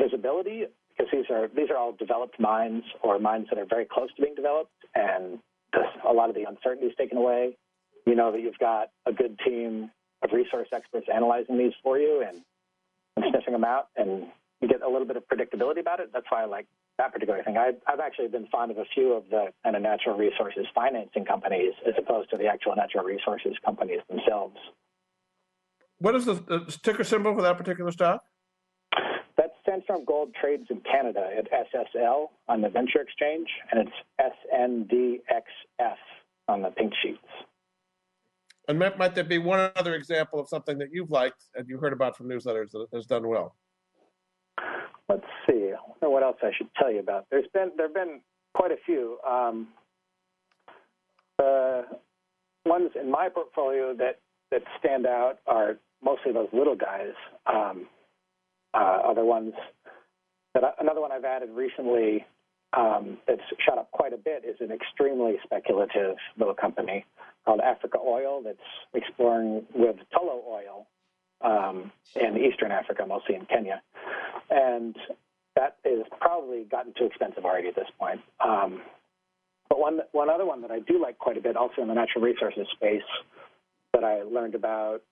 [0.00, 0.64] visibility
[0.96, 4.22] because these are these are all developed mines or mines that are very close to
[4.22, 5.38] being developed, and
[6.08, 7.56] a lot of the uncertainty is taken away.
[8.06, 9.90] You know that you've got a good team
[10.22, 12.42] of resource experts analyzing these for you and,
[13.16, 14.26] and sniffing them out, and
[14.60, 16.10] you get a little bit of predictability about it.
[16.12, 16.66] That's why I like
[16.98, 17.56] that particular thing.
[17.56, 21.24] I, I've actually been fond of a few of the kind of natural resources financing
[21.24, 24.56] companies as opposed to the actual natural resources companies themselves.
[25.98, 28.22] What is the, the ticker symbol for that particular stock?
[29.86, 35.96] Sandstorm Gold trades in Canada at SSL on the Venture Exchange, and it's SNDXF
[36.48, 37.18] on the pink sheets.
[38.68, 41.78] And might, might there be one other example of something that you've liked and you
[41.78, 43.54] heard about from newsletters that has done well?
[45.08, 45.72] Let's see.
[45.72, 47.26] I don't know what else I should tell you about.
[47.30, 48.20] There's been there have been
[48.54, 49.18] quite a few.
[49.28, 49.68] Um,
[51.36, 51.84] the
[52.64, 54.20] ones in my portfolio that
[54.50, 57.12] that stand out are mostly those little guys.
[57.46, 57.86] Um,
[58.74, 59.52] uh, other ones
[60.54, 62.24] that I, another one I've added recently
[62.76, 67.04] um, that's shot up quite a bit is an extremely speculative little company
[67.44, 68.58] called Africa Oil that's
[68.94, 70.86] exploring with Tullow Oil
[71.42, 73.82] um, in Eastern Africa, mostly in Kenya,
[74.50, 74.96] and
[75.56, 78.20] that is probably gotten too expensive already at this point.
[78.44, 78.82] Um,
[79.68, 81.94] but one one other one that I do like quite a bit, also in the
[81.94, 83.02] natural resources space,
[83.92, 85.02] that I learned about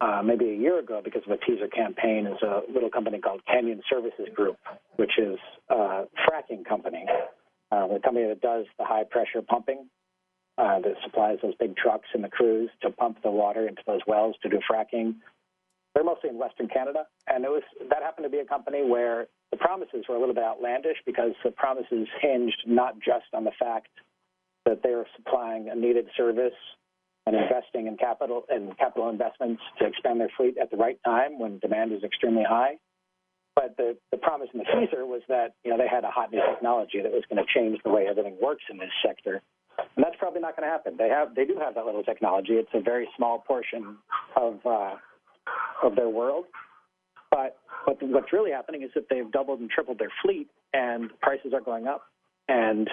[0.00, 3.40] uh, maybe a year ago because of a teaser campaign is a little company called
[3.46, 4.56] Canyon Services Group,
[4.96, 5.38] which is
[5.70, 7.04] a fracking company,
[7.72, 9.88] uh, the company that does the high pressure pumping
[10.56, 14.00] uh, that supplies those big trucks and the crews to pump the water into those
[14.06, 15.14] wells to do fracking.
[15.94, 19.26] They're mostly in Western Canada, and it was that happened to be a company where
[19.50, 23.52] the promises were a little bit outlandish because the promises hinged not just on the
[23.58, 23.88] fact
[24.64, 26.52] that they were supplying a needed service
[27.28, 31.38] and investing in capital and capital investments to expand their fleet at the right time
[31.38, 32.76] when demand is extremely high.
[33.54, 36.32] But the, the promise in the teaser was that you know they had a hot
[36.32, 39.42] new technology that was going to change the way everything works in this sector,
[39.78, 40.94] and that's probably not going to happen.
[40.96, 42.52] They have they do have that little technology.
[42.52, 43.98] It's a very small portion
[44.36, 44.94] of uh,
[45.82, 46.46] of their world,
[47.30, 51.52] but but what's really happening is that they've doubled and tripled their fleet, and prices
[51.52, 52.04] are going up,
[52.48, 52.88] and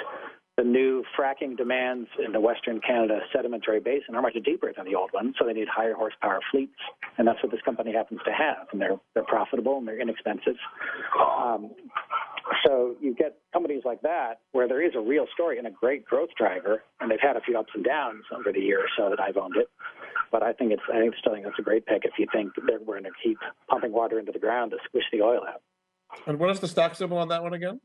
[0.58, 4.96] the new fracking demands in the Western Canada sedimentary basin are much deeper than the
[4.96, 6.80] old ones, so they need higher horsepower fleets,
[7.18, 8.68] and that's what this company happens to have.
[8.72, 10.56] And they're they're profitable and they're inexpensive.
[11.20, 11.72] Um,
[12.66, 16.06] so you get companies like that, where there is a real story and a great
[16.06, 19.10] growth driver, and they've had a few ups and downs over the year or so
[19.10, 19.68] that I've owned it.
[20.32, 22.56] But I think it's I think still think it's a great pick if you think
[22.56, 23.40] that we're going to keep
[23.70, 25.62] pumping water into the ground to squish the oil out.
[26.28, 27.82] And what is the stock symbol on that one again?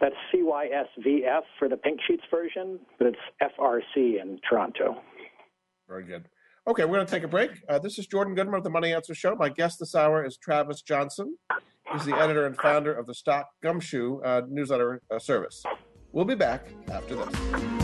[0.00, 3.18] That's CYSVF for the pink sheets version, but it's
[3.58, 4.96] FRC in Toronto.
[5.88, 6.28] Very good.
[6.66, 7.50] Okay, we're going to take a break.
[7.68, 9.34] Uh, this is Jordan Goodman of the Money Answer Show.
[9.36, 11.36] My guest this hour is Travis Johnson.
[11.92, 15.62] He's the editor and founder of the Stock Gumshoe uh, newsletter uh, service.
[16.12, 17.83] We'll be back after this.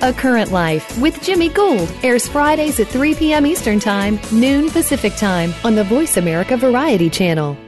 [0.00, 3.44] A Current Life with Jimmy Gould airs Fridays at 3 p.m.
[3.44, 7.67] Eastern Time, noon Pacific Time on the Voice America Variety Channel.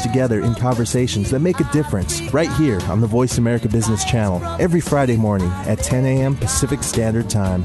[0.00, 4.42] together in conversations that make a difference right here on the Voice America Business Channel
[4.60, 6.36] every Friday morning at 10 a.m.
[6.36, 7.64] Pacific Standard Time.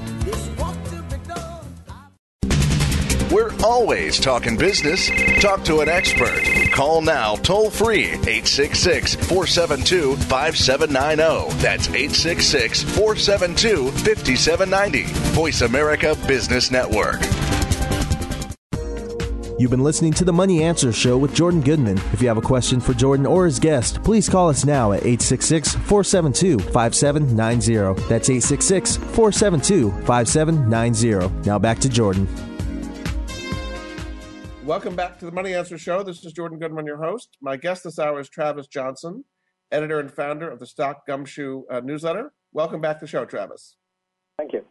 [3.32, 5.10] We're always talking business.
[5.41, 6.41] Talk to an expert.
[6.71, 11.54] Call now toll free 866 472 5790.
[11.62, 15.04] That's 866 472 5790.
[15.34, 17.19] Voice America Business Network.
[19.58, 21.98] You've been listening to the Money Answer Show with Jordan Goodman.
[22.12, 25.06] If you have a question for Jordan or his guest, please call us now at
[25.06, 28.02] 866 472 5790.
[28.10, 31.48] That's 866 472 5790.
[31.48, 32.28] Now back to Jordan.
[34.65, 36.04] Welcome back to the Money Answer Show.
[36.04, 37.38] This is Jordan Goodman, your host.
[37.41, 39.24] My guest this hour is Travis Johnson,
[39.72, 42.34] editor and founder of the Stock Gumshoe uh, newsletter.
[42.52, 43.78] Welcome back to the show, Travis.
[44.38, 44.65] Thank you.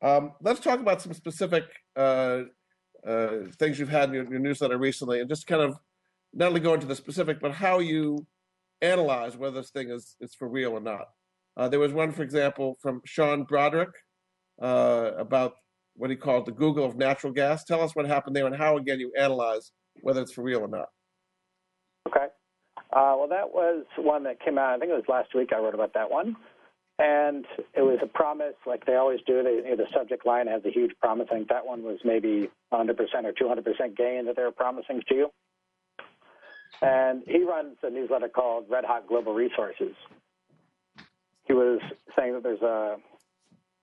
[0.00, 1.64] Um, let's talk about some specific
[1.96, 2.42] uh,
[3.06, 5.78] uh, things you've had in your, your, newsletter recently, and just kind of
[6.32, 8.26] not only go into the specific, but how you
[8.82, 11.08] analyze whether this thing is, is for real or not.
[11.56, 13.92] Uh, there was one, for example, from Sean Brodrick
[14.62, 15.54] uh, about
[15.96, 17.64] what he called the Google of natural gas.
[17.64, 20.68] Tell us what happened there and how, again, you analyze whether it's for real or
[20.68, 20.88] not.
[22.08, 22.26] Okay.
[22.92, 25.58] Uh, well, that was one that came out, I think it was last week I
[25.58, 26.36] wrote about that one.
[27.00, 29.42] And it was a promise, like they always do.
[29.42, 31.28] They, you know, the subject line has a huge promise.
[31.30, 32.90] I think that one was maybe 100%
[33.24, 35.30] or 200% gain that they were promising to you.
[36.82, 39.94] And he runs a newsletter called Red Hot Global Resources.
[41.44, 41.80] He was
[42.18, 42.96] saying that there's a,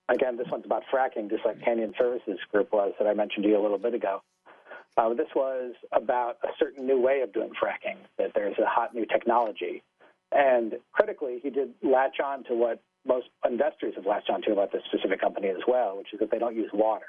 [0.08, 3.48] again, this one's about fracking, just like Canyon Services Group was that I mentioned to
[3.48, 4.22] you a little bit ago.
[4.96, 8.94] Uh, this was about a certain new way of doing fracking, that there's a hot
[8.94, 9.82] new technology.
[10.30, 14.82] And critically, he did latch on to what most investors have latched onto about this
[14.84, 17.06] specific company as well, which is that they don't use water.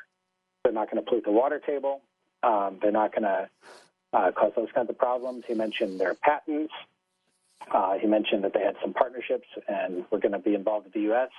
[0.63, 2.01] They're not going to pollute the water table.
[2.41, 3.49] Um, they're not going to
[4.13, 5.43] uh, cause those kinds of problems.
[5.47, 6.73] He mentioned their patents.
[7.71, 10.93] Uh, he mentioned that they had some partnerships and were going to be involved with
[10.93, 11.29] the U.S.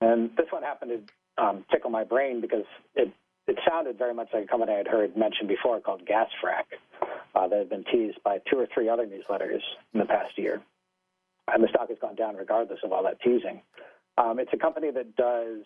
[0.00, 3.12] And this one happened to um, tickle my brain because it
[3.46, 6.64] it sounded very much like a company I had heard mentioned before called GasFrac
[7.34, 9.60] uh, that had been teased by two or three other newsletters
[9.92, 10.62] in the past year
[11.52, 13.62] and the stock has gone down regardless of all that teasing.
[14.16, 15.64] Um, it's a company that does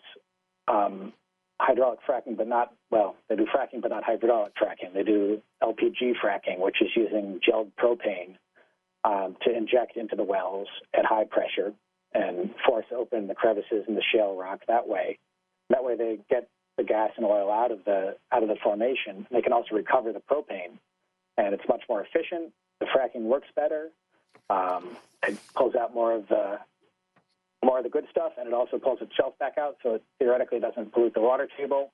[0.67, 1.13] um,
[1.59, 3.15] hydraulic fracking, but not well.
[3.27, 4.93] They do fracking, but not hydraulic fracking.
[4.93, 8.37] They do LPG fracking, which is using gelled propane
[9.03, 11.73] um, to inject into the wells at high pressure
[12.13, 15.19] and force open the crevices in the shale rock that way.
[15.69, 19.27] That way, they get the gas and oil out of the out of the formation.
[19.31, 20.79] They can also recover the propane,
[21.37, 22.51] and it's much more efficient.
[22.79, 23.89] The fracking works better.
[24.49, 26.59] Um, it pulls out more of the
[27.63, 30.59] more of the good stuff, and it also pulls itself back out, so it theoretically
[30.59, 31.91] doesn't pollute the water table.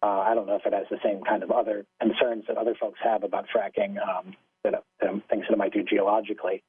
[0.00, 2.74] Uh, I don't know if it has the same kind of other concerns that other
[2.80, 4.74] folks have about fracking, um, that,
[5.08, 6.62] um, things that it might do geologically.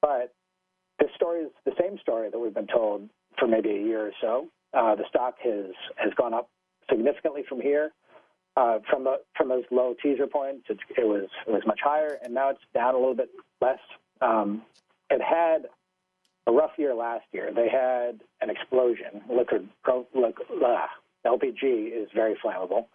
[0.00, 0.32] But
[0.98, 3.08] this story is the same story that we've been told
[3.38, 4.48] for maybe a year or so.
[4.74, 6.48] Uh, the stock has has gone up
[6.90, 7.92] significantly from here.
[8.56, 12.34] Uh, from the, from those low teaser points, it was it was much higher, and
[12.34, 13.30] now it's down a little bit
[13.60, 13.78] less.
[14.20, 14.62] Um,
[15.10, 15.68] it had
[16.46, 17.52] a rough year last year.
[17.54, 19.22] They had an explosion.
[19.30, 20.06] Liquid pro,
[21.26, 22.86] LPG is very flammable,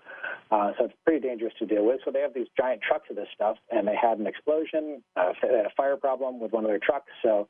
[0.50, 2.00] uh, so it's pretty dangerous to deal with.
[2.06, 5.04] So they have these giant trucks of this stuff, and they had an explosion.
[5.16, 7.48] Uh, they had a fire problem with one of their trucks, so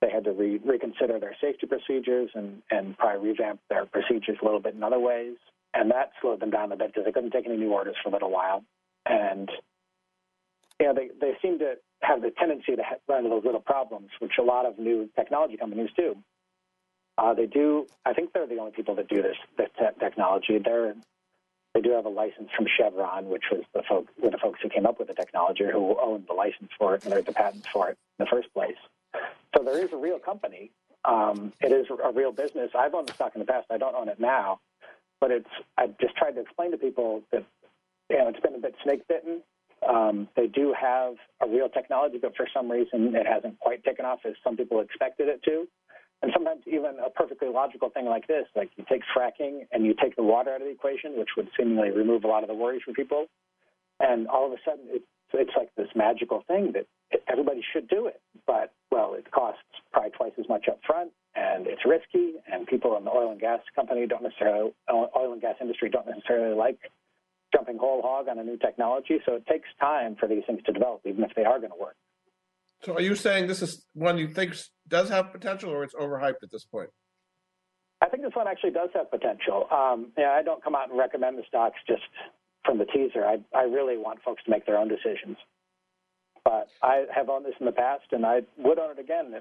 [0.00, 4.44] they had to re- reconsider their safety procedures and, and probably revamp their procedures a
[4.44, 5.36] little bit in other ways.
[5.72, 8.10] And that slowed them down a bit because they couldn't take any new orders for
[8.10, 8.64] a little while.
[9.06, 9.50] And
[10.92, 14.32] know, they, they seem to have the tendency to run into those little problems, which
[14.38, 16.16] a lot of new technology companies do.
[17.18, 17.86] Uh, they do.
[18.06, 20.58] I think they're the only people that do this, this technology.
[20.58, 20.94] They're
[21.74, 24.68] they do have a license from Chevron, which was the folk, were the folks who
[24.68, 27.90] came up with the technology, who owned the license for it and the patents for
[27.90, 28.76] it in the first place.
[29.56, 30.72] So there is a real company.
[31.04, 32.72] Um, it is a real business.
[32.76, 33.66] I've owned the stock in the past.
[33.70, 34.60] I don't own it now,
[35.20, 35.48] but it's.
[35.78, 37.44] I've just tried to explain to people that
[38.10, 39.42] you know it's been a bit snake bitten.
[39.88, 44.04] Um, they do have a real technology, but for some reason it hasn't quite taken
[44.04, 45.66] off as some people expected it to.
[46.22, 49.94] And sometimes even a perfectly logical thing like this, like you take fracking and you
[50.00, 52.54] take the water out of the equation, which would seemingly remove a lot of the
[52.54, 53.26] worries for people,
[54.00, 55.02] and all of a sudden it,
[55.32, 56.86] it's like this magical thing that
[57.26, 58.20] everybody should do it.
[58.46, 59.62] But well, it costs
[59.92, 63.40] probably twice as much up front, and it's risky, and people in the oil and
[63.40, 66.78] gas company don't necessarily oil and gas industry don't necessarily like
[67.52, 69.18] jumping whole hog on a new technology.
[69.26, 71.78] So it takes time for these things to develop, even if they are going to
[71.80, 71.96] work.
[72.82, 74.54] So are you saying this is one you think
[74.88, 76.90] does have potential, or it's overhyped at this point?
[78.00, 79.66] I think this one actually does have potential.
[79.70, 82.02] Um, yeah, I don't come out and recommend the stocks just
[82.64, 83.24] from the teaser.
[83.24, 85.36] I, I really want folks to make their own decisions.
[86.42, 89.34] But I have owned this in the past, and I would own it again.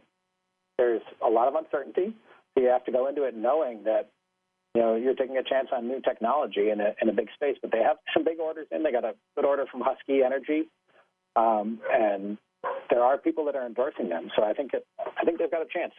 [0.78, 2.14] There's a lot of uncertainty.
[2.54, 4.12] So you have to go into it knowing that
[4.76, 7.58] you know you're taking a chance on new technology in a in a big space.
[7.62, 8.84] But they have some big orders in.
[8.84, 10.70] They got a good order from Husky Energy,
[11.36, 12.38] um, and
[12.90, 14.30] there are people that are endorsing them.
[14.36, 15.94] So I think it, I think they've got a chance.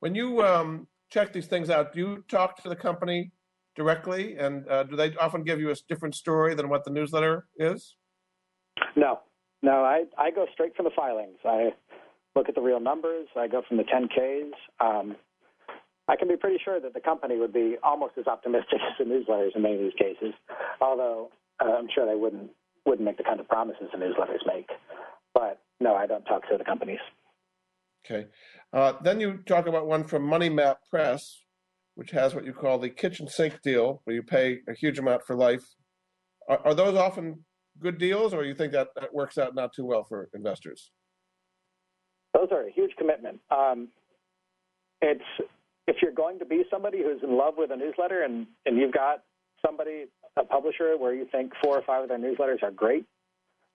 [0.00, 3.32] When you um, check these things out, do you talk to the company
[3.76, 7.46] directly, and uh, do they often give you a different story than what the newsletter
[7.56, 7.96] is?
[8.96, 9.20] No,
[9.62, 9.84] no.
[9.84, 11.38] I I go straight from the filings.
[11.44, 11.70] I
[12.34, 13.28] look at the real numbers.
[13.36, 14.52] I go from the 10Ks.
[14.80, 15.16] Um,
[16.10, 19.04] I can be pretty sure that the company would be almost as optimistic as the
[19.04, 20.34] newsletters in many of these cases,
[20.80, 21.30] although
[21.64, 22.50] uh, I'm sure they wouldn't
[22.84, 24.68] wouldn't make the kind of promises the newsletters make.
[25.34, 26.98] But no, I don't talk to the companies.
[28.04, 28.26] Okay.
[28.72, 31.44] Uh, then you talk about one from Money Map Press,
[31.94, 35.22] which has what you call the kitchen sink deal, where you pay a huge amount
[35.24, 35.62] for life.
[36.48, 37.44] Are, are those often
[37.78, 40.90] good deals, or you think that, that works out not too well for investors?
[42.34, 43.40] Those are a huge commitment.
[43.50, 43.88] Um,
[45.02, 45.22] it's
[45.90, 48.92] if you're going to be somebody who's in love with a newsletter and, and you've
[48.92, 49.24] got
[49.64, 53.04] somebody, a publisher, where you think four or five of their newsletters are great,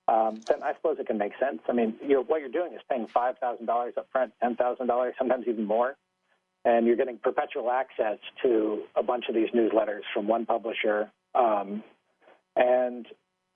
[0.07, 1.59] um, then I suppose it can make sense.
[1.67, 4.87] I mean, you're, what you're doing is paying five thousand dollars up front, ten thousand
[4.87, 5.97] dollars, sometimes even more,
[6.63, 11.11] and you're getting perpetual access to a bunch of these newsletters from one publisher.
[11.33, 11.83] Um,
[12.55, 13.05] and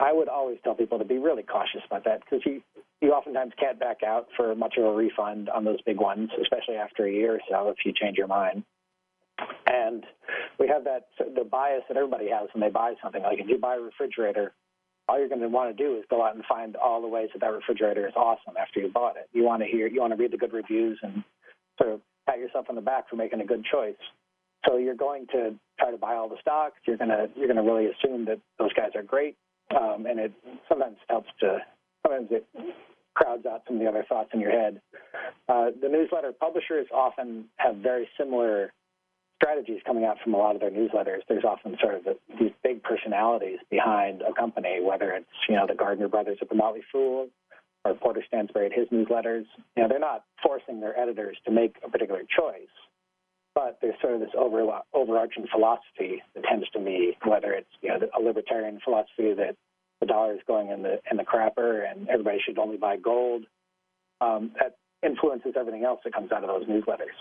[0.01, 2.61] I would always tell people to be really cautious about that because you
[3.01, 6.75] you oftentimes can't back out for much of a refund on those big ones, especially
[6.75, 8.63] after a year or so if you change your mind.
[9.67, 10.05] And
[10.59, 13.23] we have that the bias that everybody has when they buy something.
[13.23, 14.53] Like if you buy a refrigerator,
[15.07, 17.29] all you're going to want to do is go out and find all the ways
[17.33, 19.29] that that refrigerator is awesome after you bought it.
[19.31, 21.23] You want to hear, you want to read the good reviews and
[21.81, 23.95] sort of pat yourself on the back for making a good choice.
[24.67, 26.75] So you're going to try to buy all the stocks.
[26.85, 29.37] You're going to you're to really assume that those guys are great,
[29.71, 30.33] um, and it
[30.67, 31.59] sometimes helps to
[32.05, 32.45] sometimes it
[33.19, 34.81] crowds out some of the other thoughts in your head.
[35.47, 38.71] Uh, the newsletter publishers often have very similar
[39.35, 41.19] strategies coming out from a lot of their newsletters.
[41.27, 45.65] There's often sort of the, these big personalities behind a company, whether it's you know
[45.67, 47.27] the Gardner brothers at the Motley Fool
[47.85, 49.45] or Porter Stansberry at his newsletters.
[49.75, 52.73] You know, they're not forcing their editors to make a particular choice,
[53.55, 57.89] but there's sort of this over, overarching philosophy that tends to me, whether it's you
[57.89, 59.55] know a libertarian philosophy that
[59.99, 63.45] the dollar is going in the in the crapper and everybody should only buy gold.
[64.21, 64.75] Um, that
[65.05, 67.15] influences everything else that comes out of those newsletters.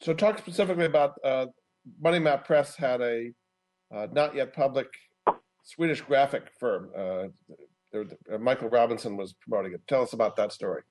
[0.00, 1.46] So, talk specifically about uh,
[2.00, 3.32] Money Map Press had a
[3.94, 4.88] uh, not yet public
[5.62, 6.90] Swedish graphite firm.
[6.96, 7.24] Uh,
[7.94, 9.82] uh, Michael Robinson was promoting it.
[9.86, 10.82] Tell us about that story.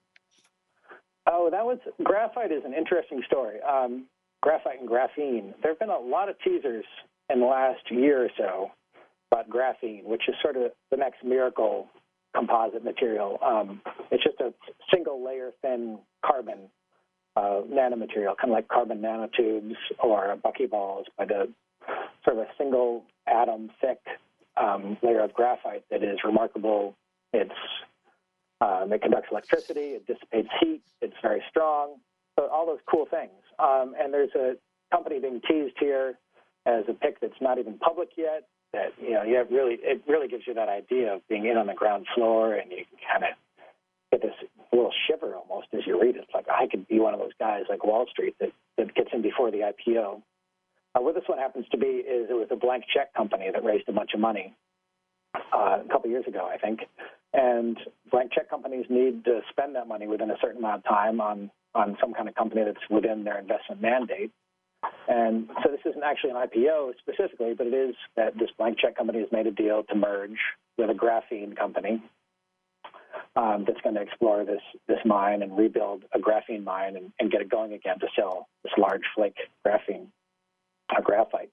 [1.27, 3.57] Oh, that was graphite is an interesting story.
[3.61, 4.07] Um,
[4.41, 5.53] graphite and graphene.
[5.61, 6.85] There have been a lot of teasers
[7.29, 8.71] in the last year or so
[9.31, 11.87] about graphene, which is sort of the next miracle
[12.35, 13.37] composite material.
[13.43, 14.53] Um, it's just a
[14.93, 16.69] single layer thin carbon
[17.35, 21.49] uh, nanomaterial, kind of like carbon nanotubes or buckyballs, but the
[22.25, 23.99] sort of a single atom thick
[24.57, 26.95] um, layer of graphite that is remarkable.
[27.33, 27.51] It's
[28.59, 31.95] um, it conducts electricity, it dissipates heat, it's very strong.
[32.37, 33.31] So all those cool things.
[33.57, 34.53] Um, and there's a
[34.91, 36.13] company being teased here
[36.67, 38.47] as a pick that's not even public yet.
[38.73, 41.57] That you know, you have really it really gives you that idea of being in
[41.57, 43.31] on the ground floor, and you kind of
[44.11, 44.35] get this
[44.71, 46.23] little shiver almost as you read it.
[46.23, 49.09] It's like I could be one of those guys like Wall Street that that gets
[49.13, 50.21] in before the IPO.
[50.93, 53.63] Uh, what this one happens to be is it was a blank check company that
[53.63, 54.53] raised a bunch of money
[55.53, 56.81] uh, a couple years ago, I think.
[57.33, 57.77] And
[58.11, 61.49] blank check companies need to spend that money within a certain amount of time on
[61.73, 64.31] on some kind of company that's within their investment mandate.
[65.07, 68.95] And so this isn't actually an IPO specifically, but it is that this blank check
[68.95, 70.37] company has made a deal to merge
[70.77, 72.01] with a graphene company
[73.35, 77.31] um, that's going to explore this this mine and rebuild a graphene mine and, and
[77.31, 80.07] get it going again to sell this large flake graphene
[80.97, 81.51] a graphite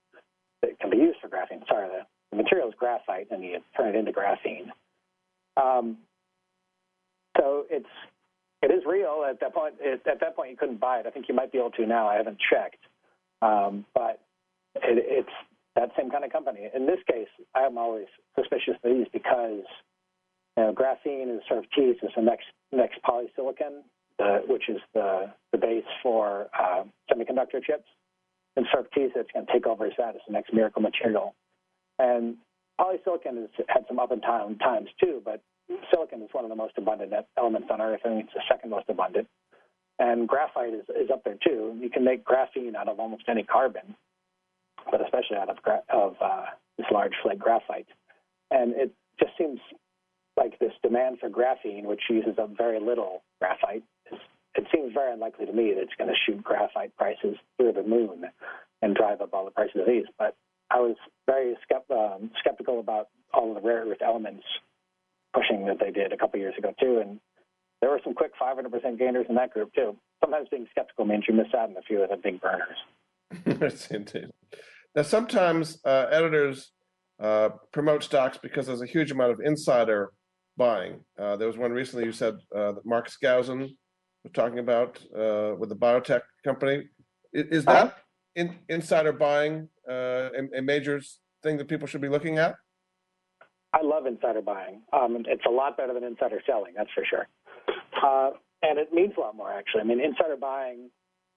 [0.62, 1.66] that can be used for graphene.
[1.68, 4.70] Sorry, the, the material is graphite, and you turn it into graphene.
[5.56, 5.98] Um,
[7.36, 7.86] so it's
[8.62, 9.24] it is real.
[9.28, 11.06] At that point, it, at that point, you couldn't buy it.
[11.06, 12.08] I think you might be able to now.
[12.08, 12.82] I haven't checked,
[13.42, 14.20] um, but
[14.76, 15.36] it, it's
[15.76, 16.68] that same kind of company.
[16.74, 18.06] In this case, I'm always
[18.38, 19.64] suspicious of these because
[20.56, 23.82] you know, graphene is sort of teased as the next next polysilicon,
[24.18, 27.88] uh, which is the the base for uh, semiconductor chips
[28.56, 31.34] and tease that's going to take over as that as the next miracle material.
[31.98, 32.36] And
[32.80, 35.40] polysilicon has had some up and down times too, but
[35.90, 38.00] silicon is one of the most abundant elements on Earth.
[38.04, 39.28] I think it's the second most abundant.
[39.98, 41.76] And graphite is, is up there too.
[41.80, 43.96] You can make graphene out of almost any carbon,
[44.90, 46.46] but especially out of, gra- of uh,
[46.76, 47.88] this large flake graphite.
[48.50, 49.58] And it just seems
[50.36, 53.82] like this demand for graphene, which uses up very little graphite,
[54.58, 57.82] it seems very unlikely to me that it's going to shoot graphite prices through the
[57.82, 58.24] moon
[58.82, 60.04] and drive up all the prices of these.
[60.18, 60.36] But
[60.70, 60.96] I was
[61.26, 64.44] very skept- um, skeptical about all the rare earth elements
[65.32, 67.20] pushing that they did a couple years ago too, and
[67.80, 69.96] there were some quick 500% gainers in that group too.
[70.20, 73.86] Sometimes being skeptical means you miss out on a few of the big burners.
[73.90, 74.30] indeed.
[74.96, 76.72] Now, sometimes uh, editors
[77.20, 80.12] uh, promote stocks because there's a huge amount of insider
[80.56, 81.00] buying.
[81.18, 83.60] Uh, there was one recently you said uh, that Mark Skousen
[84.24, 86.88] was talking about uh, with the biotech company.
[87.32, 87.94] Is, is that uh-huh.
[88.34, 91.00] in, insider buying uh, a, a, major
[91.42, 92.56] thing that people should be looking at?
[93.72, 94.82] I love insider buying.
[94.92, 97.28] Um, it's a lot better than insider selling, that's for sure.
[98.02, 98.30] Uh,
[98.62, 99.82] and it means a lot more, actually.
[99.82, 100.90] I mean, insider buying,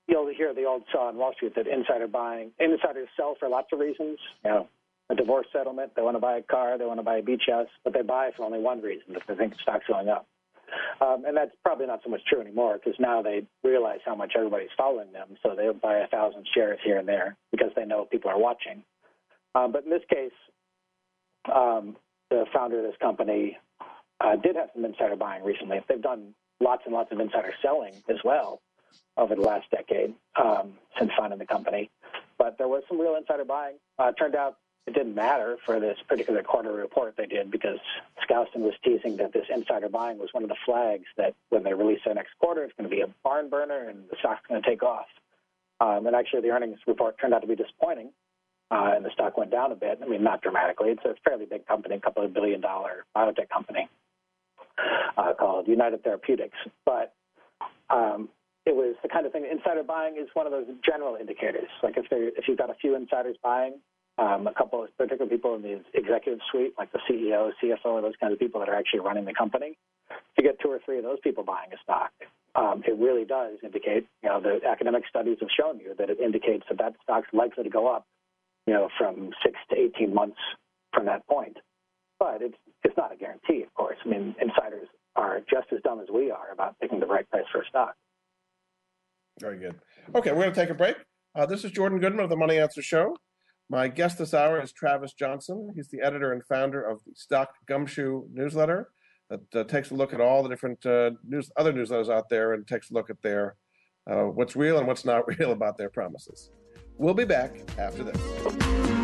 [0.07, 3.68] you'll hear the old saw on Wall Street that insider buying, insiders sell for lots
[3.72, 4.18] of reasons.
[4.43, 4.68] You know,
[5.09, 7.43] a divorce settlement, they want to buy a car, they want to buy a beach
[7.47, 10.26] house, but they buy for only one reason, if they think the stock's going up.
[11.01, 14.34] Um, and that's probably not so much true anymore because now they realize how much
[14.38, 18.05] everybody's following them, so they'll buy a thousand shares here and there because they know
[18.05, 18.84] people are watching.
[19.53, 20.32] Um, but in this case,
[21.53, 21.97] um,
[22.30, 23.57] the founder of this company
[24.22, 25.82] uh, did have some insider buying recently.
[25.89, 28.62] They've done lots and lots of insider selling as well
[29.18, 31.89] over the last decade um, since founding the company.
[32.38, 33.76] But there was some real insider buying.
[33.99, 34.57] Uh, turned out
[34.88, 37.78] it didn't matter for this particular quarter report they did because
[38.28, 41.74] Skousen was teasing that this insider buying was one of the flags that when they
[41.74, 44.62] release their next quarter, it's going to be a barn burner and the stock's going
[44.62, 45.05] to take off.
[45.80, 48.12] Um, and actually, the earnings report turned out to be disappointing,
[48.70, 49.99] uh, and the stock went down a bit.
[50.01, 50.89] I mean, not dramatically.
[50.91, 53.88] It's a fairly big company, a couple of billion dollar biotech company
[55.18, 56.58] uh, called United Therapeutics.
[56.86, 57.14] But
[57.90, 58.30] um,
[58.66, 59.48] it was the kind of thing.
[59.50, 61.70] Insider buying is one of those general indicators.
[61.82, 63.80] Like if there, if you've got a few insiders buying,
[64.18, 68.14] um, a couple of particular people in the executive suite, like the CEO, CFO, those
[68.20, 69.78] kinds of people that are actually running the company,
[70.38, 72.12] to get two or three of those people buying a stock,
[72.56, 76.20] um, it really does indicate, you know, the academic studies have shown you that it
[76.20, 78.06] indicates that that stock's likely to go up,
[78.68, 80.38] you know, from six to 18 months
[80.94, 81.58] from that point.
[82.22, 83.98] But it's, it's not a guarantee, of course.
[84.06, 87.46] I mean, insiders are just as dumb as we are about picking the right price
[87.52, 87.96] for a stock.
[89.40, 89.80] Very good.
[90.14, 90.98] Okay, we're going to take a break.
[91.34, 93.18] Uh, this is Jordan Goodman of the Money Answer Show.
[93.72, 95.72] My guest this hour is Travis Johnson.
[95.74, 98.92] He's the editor and founder of the Stock Gumshoe newsletter
[99.32, 102.54] that uh, takes a look at all the different uh, news, other newsletters out there
[102.54, 103.56] and takes a look at their
[104.08, 106.52] uh, what's real and what's not real about their promises.
[107.00, 109.01] We'll be back after this.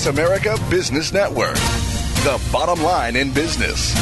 [0.00, 1.56] Voice America Business Network,
[2.24, 3.94] the bottom line in business.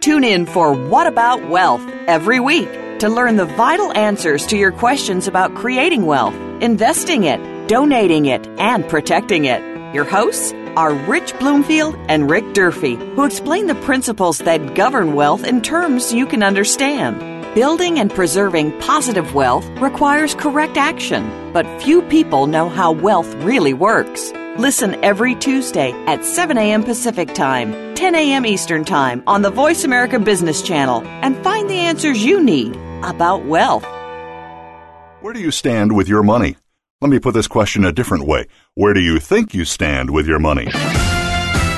[0.00, 2.68] Tune in for What About Wealth every week.
[2.98, 8.46] to learn the vital answers to your questions about creating wealth, investing it, donating it,
[8.58, 9.62] and protecting it.
[9.94, 15.44] Your hosts are Rich Bloomfield and Rick Durfee, who explain the principles that govern wealth
[15.44, 17.39] in terms you can understand.
[17.54, 23.74] Building and preserving positive wealth requires correct action, but few people know how wealth really
[23.74, 24.30] works.
[24.56, 26.84] Listen every Tuesday at 7 a.m.
[26.84, 28.46] Pacific Time, 10 a.m.
[28.46, 33.44] Eastern Time on the Voice America Business Channel and find the answers you need about
[33.44, 33.82] wealth.
[35.20, 36.56] Where do you stand with your money?
[37.00, 38.46] Let me put this question a different way.
[38.74, 40.66] Where do you think you stand with your money?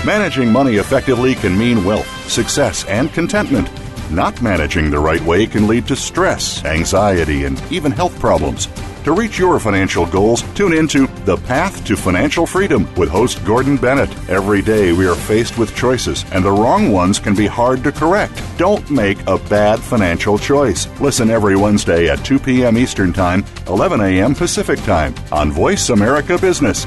[0.04, 3.70] Managing money effectively can mean wealth, success, and contentment.
[4.12, 8.68] Not managing the right way can lead to stress, anxiety, and even health problems.
[9.04, 13.78] To reach your financial goals, tune into The Path to Financial Freedom with host Gordon
[13.78, 14.10] Bennett.
[14.28, 17.90] Every day we are faced with choices, and the wrong ones can be hard to
[17.90, 18.38] correct.
[18.58, 20.86] Don't make a bad financial choice.
[21.00, 22.76] Listen every Wednesday at 2 p.m.
[22.76, 24.34] Eastern Time, 11 a.m.
[24.34, 26.86] Pacific Time on Voice America Business.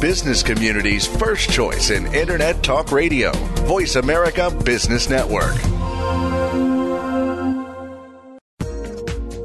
[0.00, 3.32] Business community's first choice in Internet Talk Radio.
[3.64, 5.54] Voice America Business Network.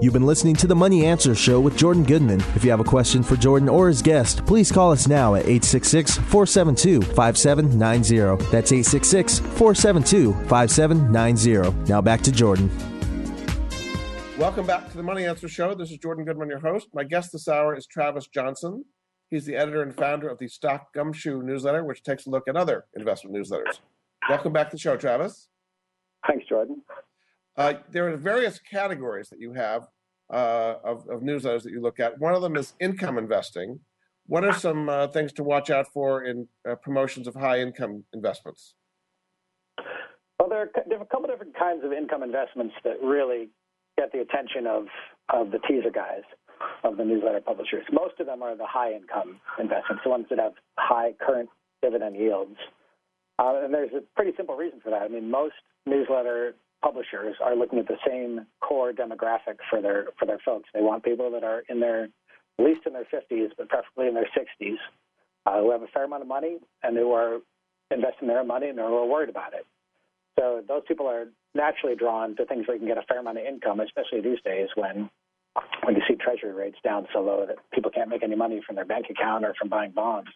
[0.01, 2.41] You've been listening to the Money Answer Show with Jordan Goodman.
[2.55, 5.43] If you have a question for Jordan or his guest, please call us now at
[5.43, 8.43] 866 472 5790.
[8.51, 11.89] That's 866 472 5790.
[11.89, 12.69] Now back to Jordan.
[14.39, 15.75] Welcome back to the Money Answer Show.
[15.75, 16.87] This is Jordan Goodman, your host.
[16.95, 18.83] My guest this hour is Travis Johnson.
[19.31, 22.57] He's the editor and founder of the Stock Gumshoe newsletter, which takes a look at
[22.57, 23.79] other investment newsletters.
[24.27, 25.47] Welcome back to the show, Travis.
[26.27, 26.81] Thanks, Jordan.
[27.55, 29.87] Uh, there are various categories that you have
[30.31, 32.19] uh, of, of, newsletters that you look at.
[32.19, 33.79] One of them is income investing.
[34.27, 38.03] What are some uh, things to watch out for in uh, promotions of high income
[38.13, 38.75] investments?
[40.39, 43.49] Well, there are, there are a couple different kinds of income investments that really
[43.97, 44.87] get the attention of,
[45.33, 46.23] of the teaser guys
[46.83, 47.83] of the newsletter publishers.
[47.91, 51.49] Most of them are the high income investments, the ones that have high current
[51.81, 52.57] dividend yields.
[53.39, 55.01] Uh, and there's a pretty simple reason for that.
[55.01, 55.55] I mean, most
[55.85, 60.69] newsletter publishers are looking at the same core demographic for their for their folks.
[60.73, 62.09] They want people that are in their
[62.59, 64.75] at least in their 50s, but preferably in their 60s,
[65.45, 67.39] uh, who have a fair amount of money and who are
[67.89, 69.65] investing their money and are a little worried about it.
[70.39, 73.37] So those people are naturally drawn to things where you can get a fair amount
[73.37, 75.09] of income, especially these days when
[75.83, 78.75] when you see treasury rates down so low that people can't make any money from
[78.75, 80.29] their bank account or from buying bonds.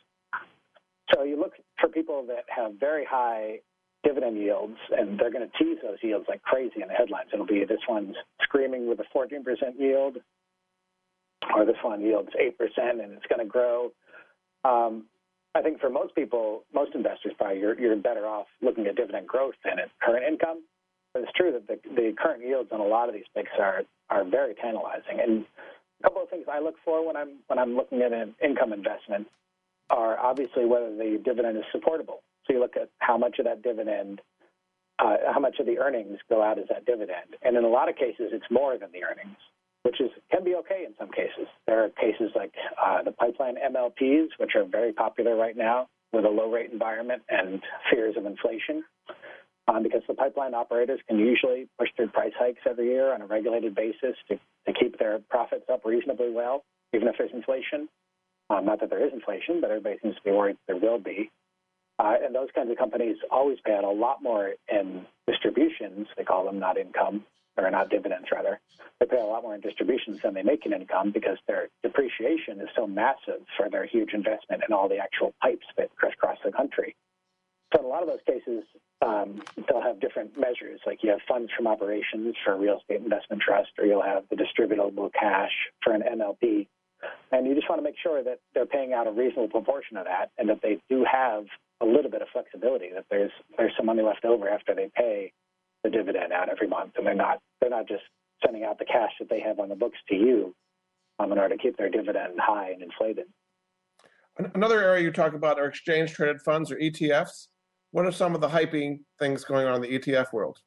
[1.13, 3.59] So you look for people that have very high
[4.03, 7.30] dividend yields, and they're going to tease those yields like crazy in the headlines.
[7.34, 9.41] It'll be this one's screaming with a 14%
[9.80, 10.18] yield,
[11.55, 12.51] or this one yields 8%
[13.03, 13.91] and it's going to grow.
[14.63, 15.05] Um,
[15.53, 19.28] I think for most people, most investors, probably you're, you're better off looking at dividend
[19.28, 20.63] growth than at current income.
[21.13, 23.84] But it's true that the, the current yields on a lot of these picks are
[24.09, 25.19] are very tantalizing.
[25.19, 25.45] And
[25.99, 28.73] a couple of things I look for when I'm when I'm looking at an income
[28.73, 29.27] investment
[29.89, 32.21] are obviously whether the dividend is supportable.
[32.45, 34.21] So you look at how much of that dividend,
[34.99, 37.89] uh, how much of the earnings go out as that dividend, and in a lot
[37.89, 39.37] of cases, it's more than the earnings,
[39.83, 41.47] which is can be okay in some cases.
[41.65, 42.53] There are cases like
[42.83, 47.23] uh, the pipeline MLPs, which are very popular right now with a low rate environment
[47.29, 48.83] and fears of inflation
[49.68, 53.26] um, because the pipeline operators can usually push through price hikes every year on a
[53.26, 56.63] regulated basis to, to keep their profits up reasonably well,
[56.93, 57.89] even if there's inflation.
[58.49, 61.32] Um, not that there is inflation, but everybody seems to be worried there will be.
[61.97, 66.07] Uh, and those kinds of companies always pay out a lot more in distributions.
[66.18, 67.26] They call them not income,
[67.57, 68.59] or not dividends, rather.
[68.99, 72.59] They pay a lot more in distributions than they make in income because their depreciation
[72.61, 76.51] is so massive for their huge investment in all the actual pipes that crisscross the
[76.51, 76.95] country.
[77.74, 78.63] So in a lot of those cases,
[79.05, 80.79] um, they'll have different measures.
[80.85, 84.23] Like you have funds from operations for a real estate investment trust, or you'll have
[84.29, 85.51] the distributable cash
[85.83, 86.67] for an MLP.
[87.31, 90.05] And you just want to make sure that they're paying out a reasonable proportion of
[90.05, 91.45] that, and that they do have
[91.81, 92.89] a little bit of flexibility.
[92.93, 95.31] That there's there's some money left over after they pay
[95.83, 98.03] the dividend out every month, and they're not they're not just
[98.43, 100.55] sending out the cash that they have on the books to you
[101.19, 103.25] um, in order to keep their dividend high and inflated.
[104.53, 107.47] Another area you talk about are exchange traded funds or ETFs
[107.95, 110.59] what are some of the hyping things going on in the ETF world?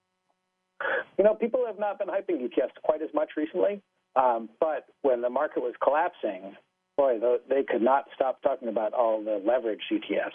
[1.18, 3.82] You know, people have not been hyping ETFs quite as much recently,
[4.16, 6.56] um, but when the market was collapsing,
[6.96, 7.18] boy,
[7.50, 10.30] they could not stop talking about all the leverage ETFs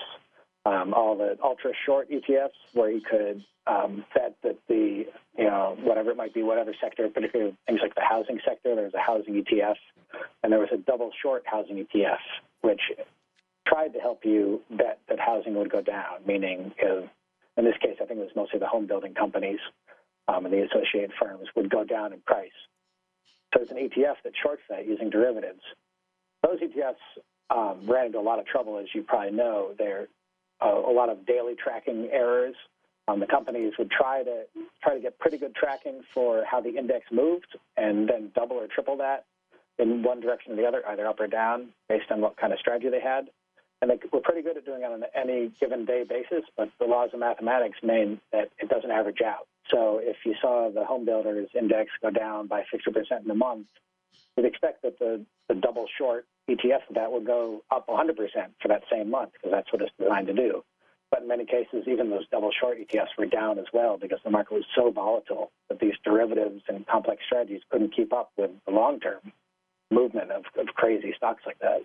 [0.66, 5.06] um, all the ultra short ETFs where you could um, bet that the,
[5.38, 8.86] you know, whatever it might be, whatever sector, particularly things like the housing sector, there
[8.86, 9.76] was a housing ETF,
[10.44, 12.18] and there was a double short housing ETF,
[12.62, 12.82] which
[13.74, 17.10] tried to help you bet that housing would go down, meaning if,
[17.58, 19.60] in this case, I think it was mostly the home building companies
[20.28, 22.52] um, and the associated firms would go down in price.
[23.54, 25.62] So it's an ETF that shorts that using derivatives.
[26.44, 27.02] Those ETFs
[27.50, 29.74] um, ran into a lot of trouble, as you probably know.
[29.78, 30.08] There
[30.62, 32.56] are a lot of daily tracking errors.
[33.08, 34.44] Um, the companies would try to
[34.82, 38.68] try to get pretty good tracking for how the index moved, and then double or
[38.68, 39.26] triple that
[39.80, 42.60] in one direction or the other, either up or down, based on what kind of
[42.60, 43.28] strategy they had.
[43.84, 46.86] And they were pretty good at doing it on any given day basis, but the
[46.86, 49.46] laws of mathematics mean that it doesn't average out.
[49.70, 53.68] So if you saw the home builders index go down by 60% in a month,
[54.38, 58.16] you'd expect that the, the double short ETF of that would go up 100%
[58.62, 60.64] for that same month because that's what it's designed to do.
[61.12, 64.32] But in many cases, even those double short ETFs were down as well because the
[64.32, 68.72] market was so volatile that these derivatives and complex strategies couldn't keep up with the
[68.72, 69.34] long term
[69.92, 71.82] movement of, of crazy stocks like that.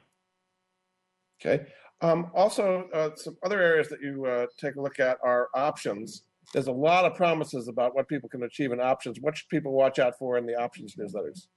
[1.41, 1.67] Okay.
[2.01, 6.23] Um, also, uh, some other areas that you uh, take a look at are options.
[6.53, 9.19] There's a lot of promises about what people can achieve in options.
[9.21, 11.49] What should people watch out for in the options newsletters?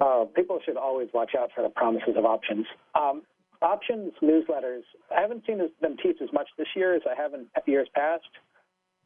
[0.00, 2.66] Uh, people should always watch out for the promises of options.
[2.94, 3.22] Um,
[3.62, 4.82] options newsletters,
[5.16, 8.28] I haven't seen them teach as much this year as I have in years past,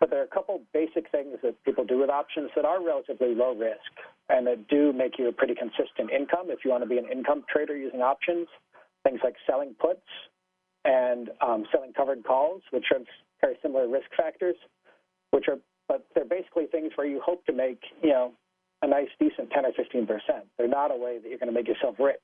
[0.00, 3.34] but there are a couple basic things that people do with options that are relatively
[3.34, 3.92] low risk
[4.28, 7.06] and that do make you a pretty consistent income if you want to be an
[7.10, 8.48] income trader using options.
[9.04, 10.06] Things like selling puts
[10.84, 13.02] and um, selling covered calls, which have
[13.40, 14.56] very similar risk factors,
[15.30, 18.32] which are, but they're basically things where you hope to make, you know,
[18.82, 20.44] a nice, decent 10 or 15 percent.
[20.58, 22.18] They're not a way that you're going to make yourself rich.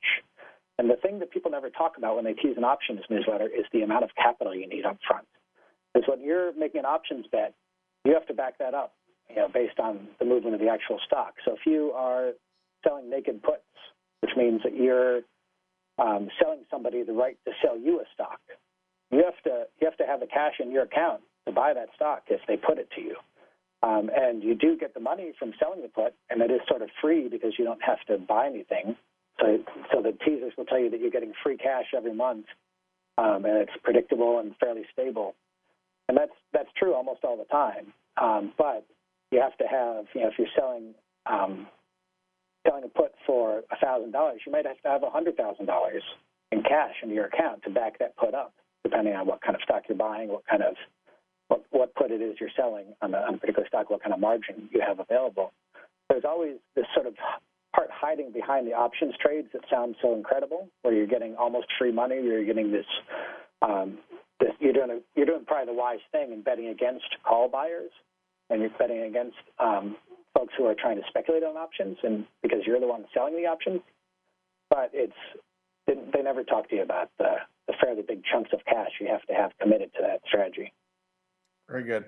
[0.78, 3.64] And the thing that people never talk about when they tease an options newsletter is
[3.72, 5.26] the amount of capital you need up front.
[5.92, 7.54] Because when you're making an options bet,
[8.04, 8.94] you have to back that up,
[9.28, 11.34] you know, based on the movement of the actual stock.
[11.44, 12.32] So if you are
[12.86, 13.62] selling naked puts,
[14.20, 15.22] which means that you're
[15.98, 18.40] um, selling somebody the right to sell you a stock,
[19.10, 21.88] you have to you have to have the cash in your account to buy that
[21.96, 23.16] stock if they put it to you.
[23.82, 26.82] Um, and you do get the money from selling the put, and it is sort
[26.82, 28.96] of free because you don't have to buy anything.
[29.40, 29.58] So,
[29.92, 32.46] so the teasers will tell you that you're getting free cash every month,
[33.18, 35.36] um, and it's predictable and fairly stable.
[36.08, 37.92] And that's that's true almost all the time.
[38.20, 38.84] Um, but
[39.30, 40.94] you have to have, you know, if you're selling
[41.26, 41.68] um,
[42.68, 45.66] selling a put for a thousand dollars, you might have to have a hundred thousand
[45.66, 46.02] dollars
[46.52, 48.52] in cash in your account to back that put up,
[48.84, 50.74] depending on what kind of stock you're buying, what kind of
[51.48, 54.12] what, what put it is you're selling on a, on a particular stock, what kind
[54.12, 55.52] of margin you have available.
[56.08, 57.14] There's always this sort of
[57.74, 61.92] part hiding behind the options trades that sound so incredible, where you're getting almost free
[61.92, 62.86] money, you're getting this,
[63.62, 63.98] um,
[64.40, 67.90] this you're doing a, you're doing probably the wise thing and betting against call buyers,
[68.50, 69.96] and you're betting against um,
[70.34, 73.46] folks who are trying to speculate on options, and because you're the one selling the
[73.48, 73.80] options.
[74.70, 75.14] But it's
[75.86, 79.22] they never talk to you about the, the fairly big chunks of cash you have
[79.22, 80.72] to have committed to that strategy.
[81.68, 82.04] Very good.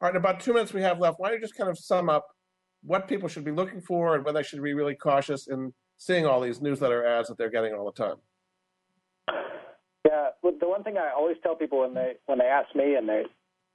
[0.00, 1.18] All right, about two minutes we have left.
[1.18, 2.26] Why don't you just kind of sum up
[2.82, 6.24] what people should be looking for and when they should be really cautious in seeing
[6.24, 8.16] all these newsletter ads that they're getting all the time?
[10.06, 13.08] Yeah, the one thing I always tell people when they when they ask me, and
[13.08, 13.24] they,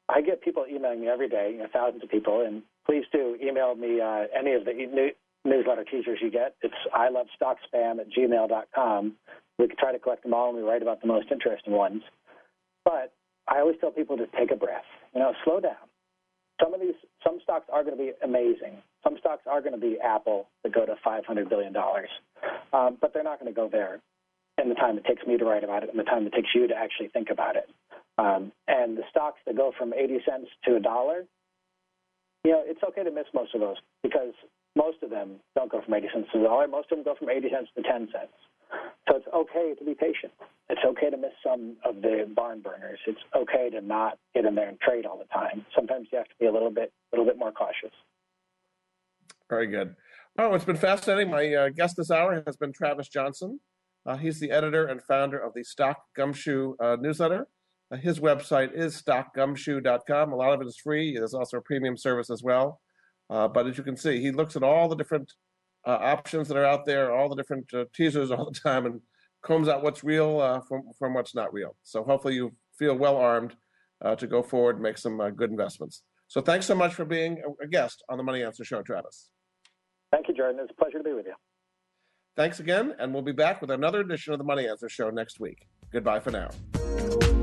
[0.10, 3.38] I get people emailing me every day, you know, thousands of people, and please do
[3.42, 5.10] email me uh, any of the new,
[5.46, 6.56] newsletter teasers you get.
[6.62, 9.14] It's I love stock spam at gmail.com.
[9.60, 12.02] We can try to collect them all, and we write about the most interesting ones.
[12.84, 13.14] But
[13.48, 14.86] I always tell people to take a breath.
[15.14, 15.76] You know, slow down.
[16.62, 18.78] Some of these, some stocks are going to be amazing.
[19.04, 21.76] Some stocks are going to be Apple that go to $500 billion,
[22.72, 24.00] um, but they're not going to go there
[24.62, 26.50] in the time it takes me to write about it and the time it takes
[26.54, 27.70] you to actually think about it.
[28.18, 31.26] Um, and the stocks that go from 80 cents to a dollar,
[32.44, 34.34] you know, it's okay to miss most of those because
[34.76, 36.68] most of them don't go from 80 cents to a dollar.
[36.68, 38.34] Most of them go from 80 cents to 10 cents.
[39.08, 40.34] So it's okay to be patient.
[40.70, 43.00] It's okay to miss some of the barn burners.
[43.06, 45.66] It's okay to not get in there and trade all the time.
[45.76, 47.92] Sometimes you have to be a little bit, a little bit more cautious.
[49.50, 49.96] Very good.
[50.38, 51.30] Oh, it's been fascinating.
[51.30, 53.60] My uh, guest this hour has been Travis Johnson.
[54.06, 57.48] Uh, he's the editor and founder of the Stock Gumshoe uh, newsletter.
[57.92, 60.32] Uh, his website is stockgumshoe.com.
[60.32, 61.16] A lot of it is free.
[61.16, 62.82] There's also a premium service as well.
[63.30, 65.32] Uh, but as you can see, he looks at all the different
[65.86, 69.02] uh, options that are out there, all the different uh, teasers all the time, and
[69.42, 71.76] combs out what's real uh, from from what's not real.
[71.84, 73.56] So hopefully you feel well armed
[74.04, 76.04] uh, to go forward and make some uh, good investments.
[76.28, 79.30] So thanks so much for being a guest on the Money Answer Show, Travis.
[80.12, 80.60] Thank you, Jordan.
[80.62, 81.34] It's a pleasure to be with you.
[82.36, 85.40] Thanks again, and we'll be back with another edition of the Money Answer Show next
[85.40, 85.68] week.
[85.92, 87.43] Goodbye for now.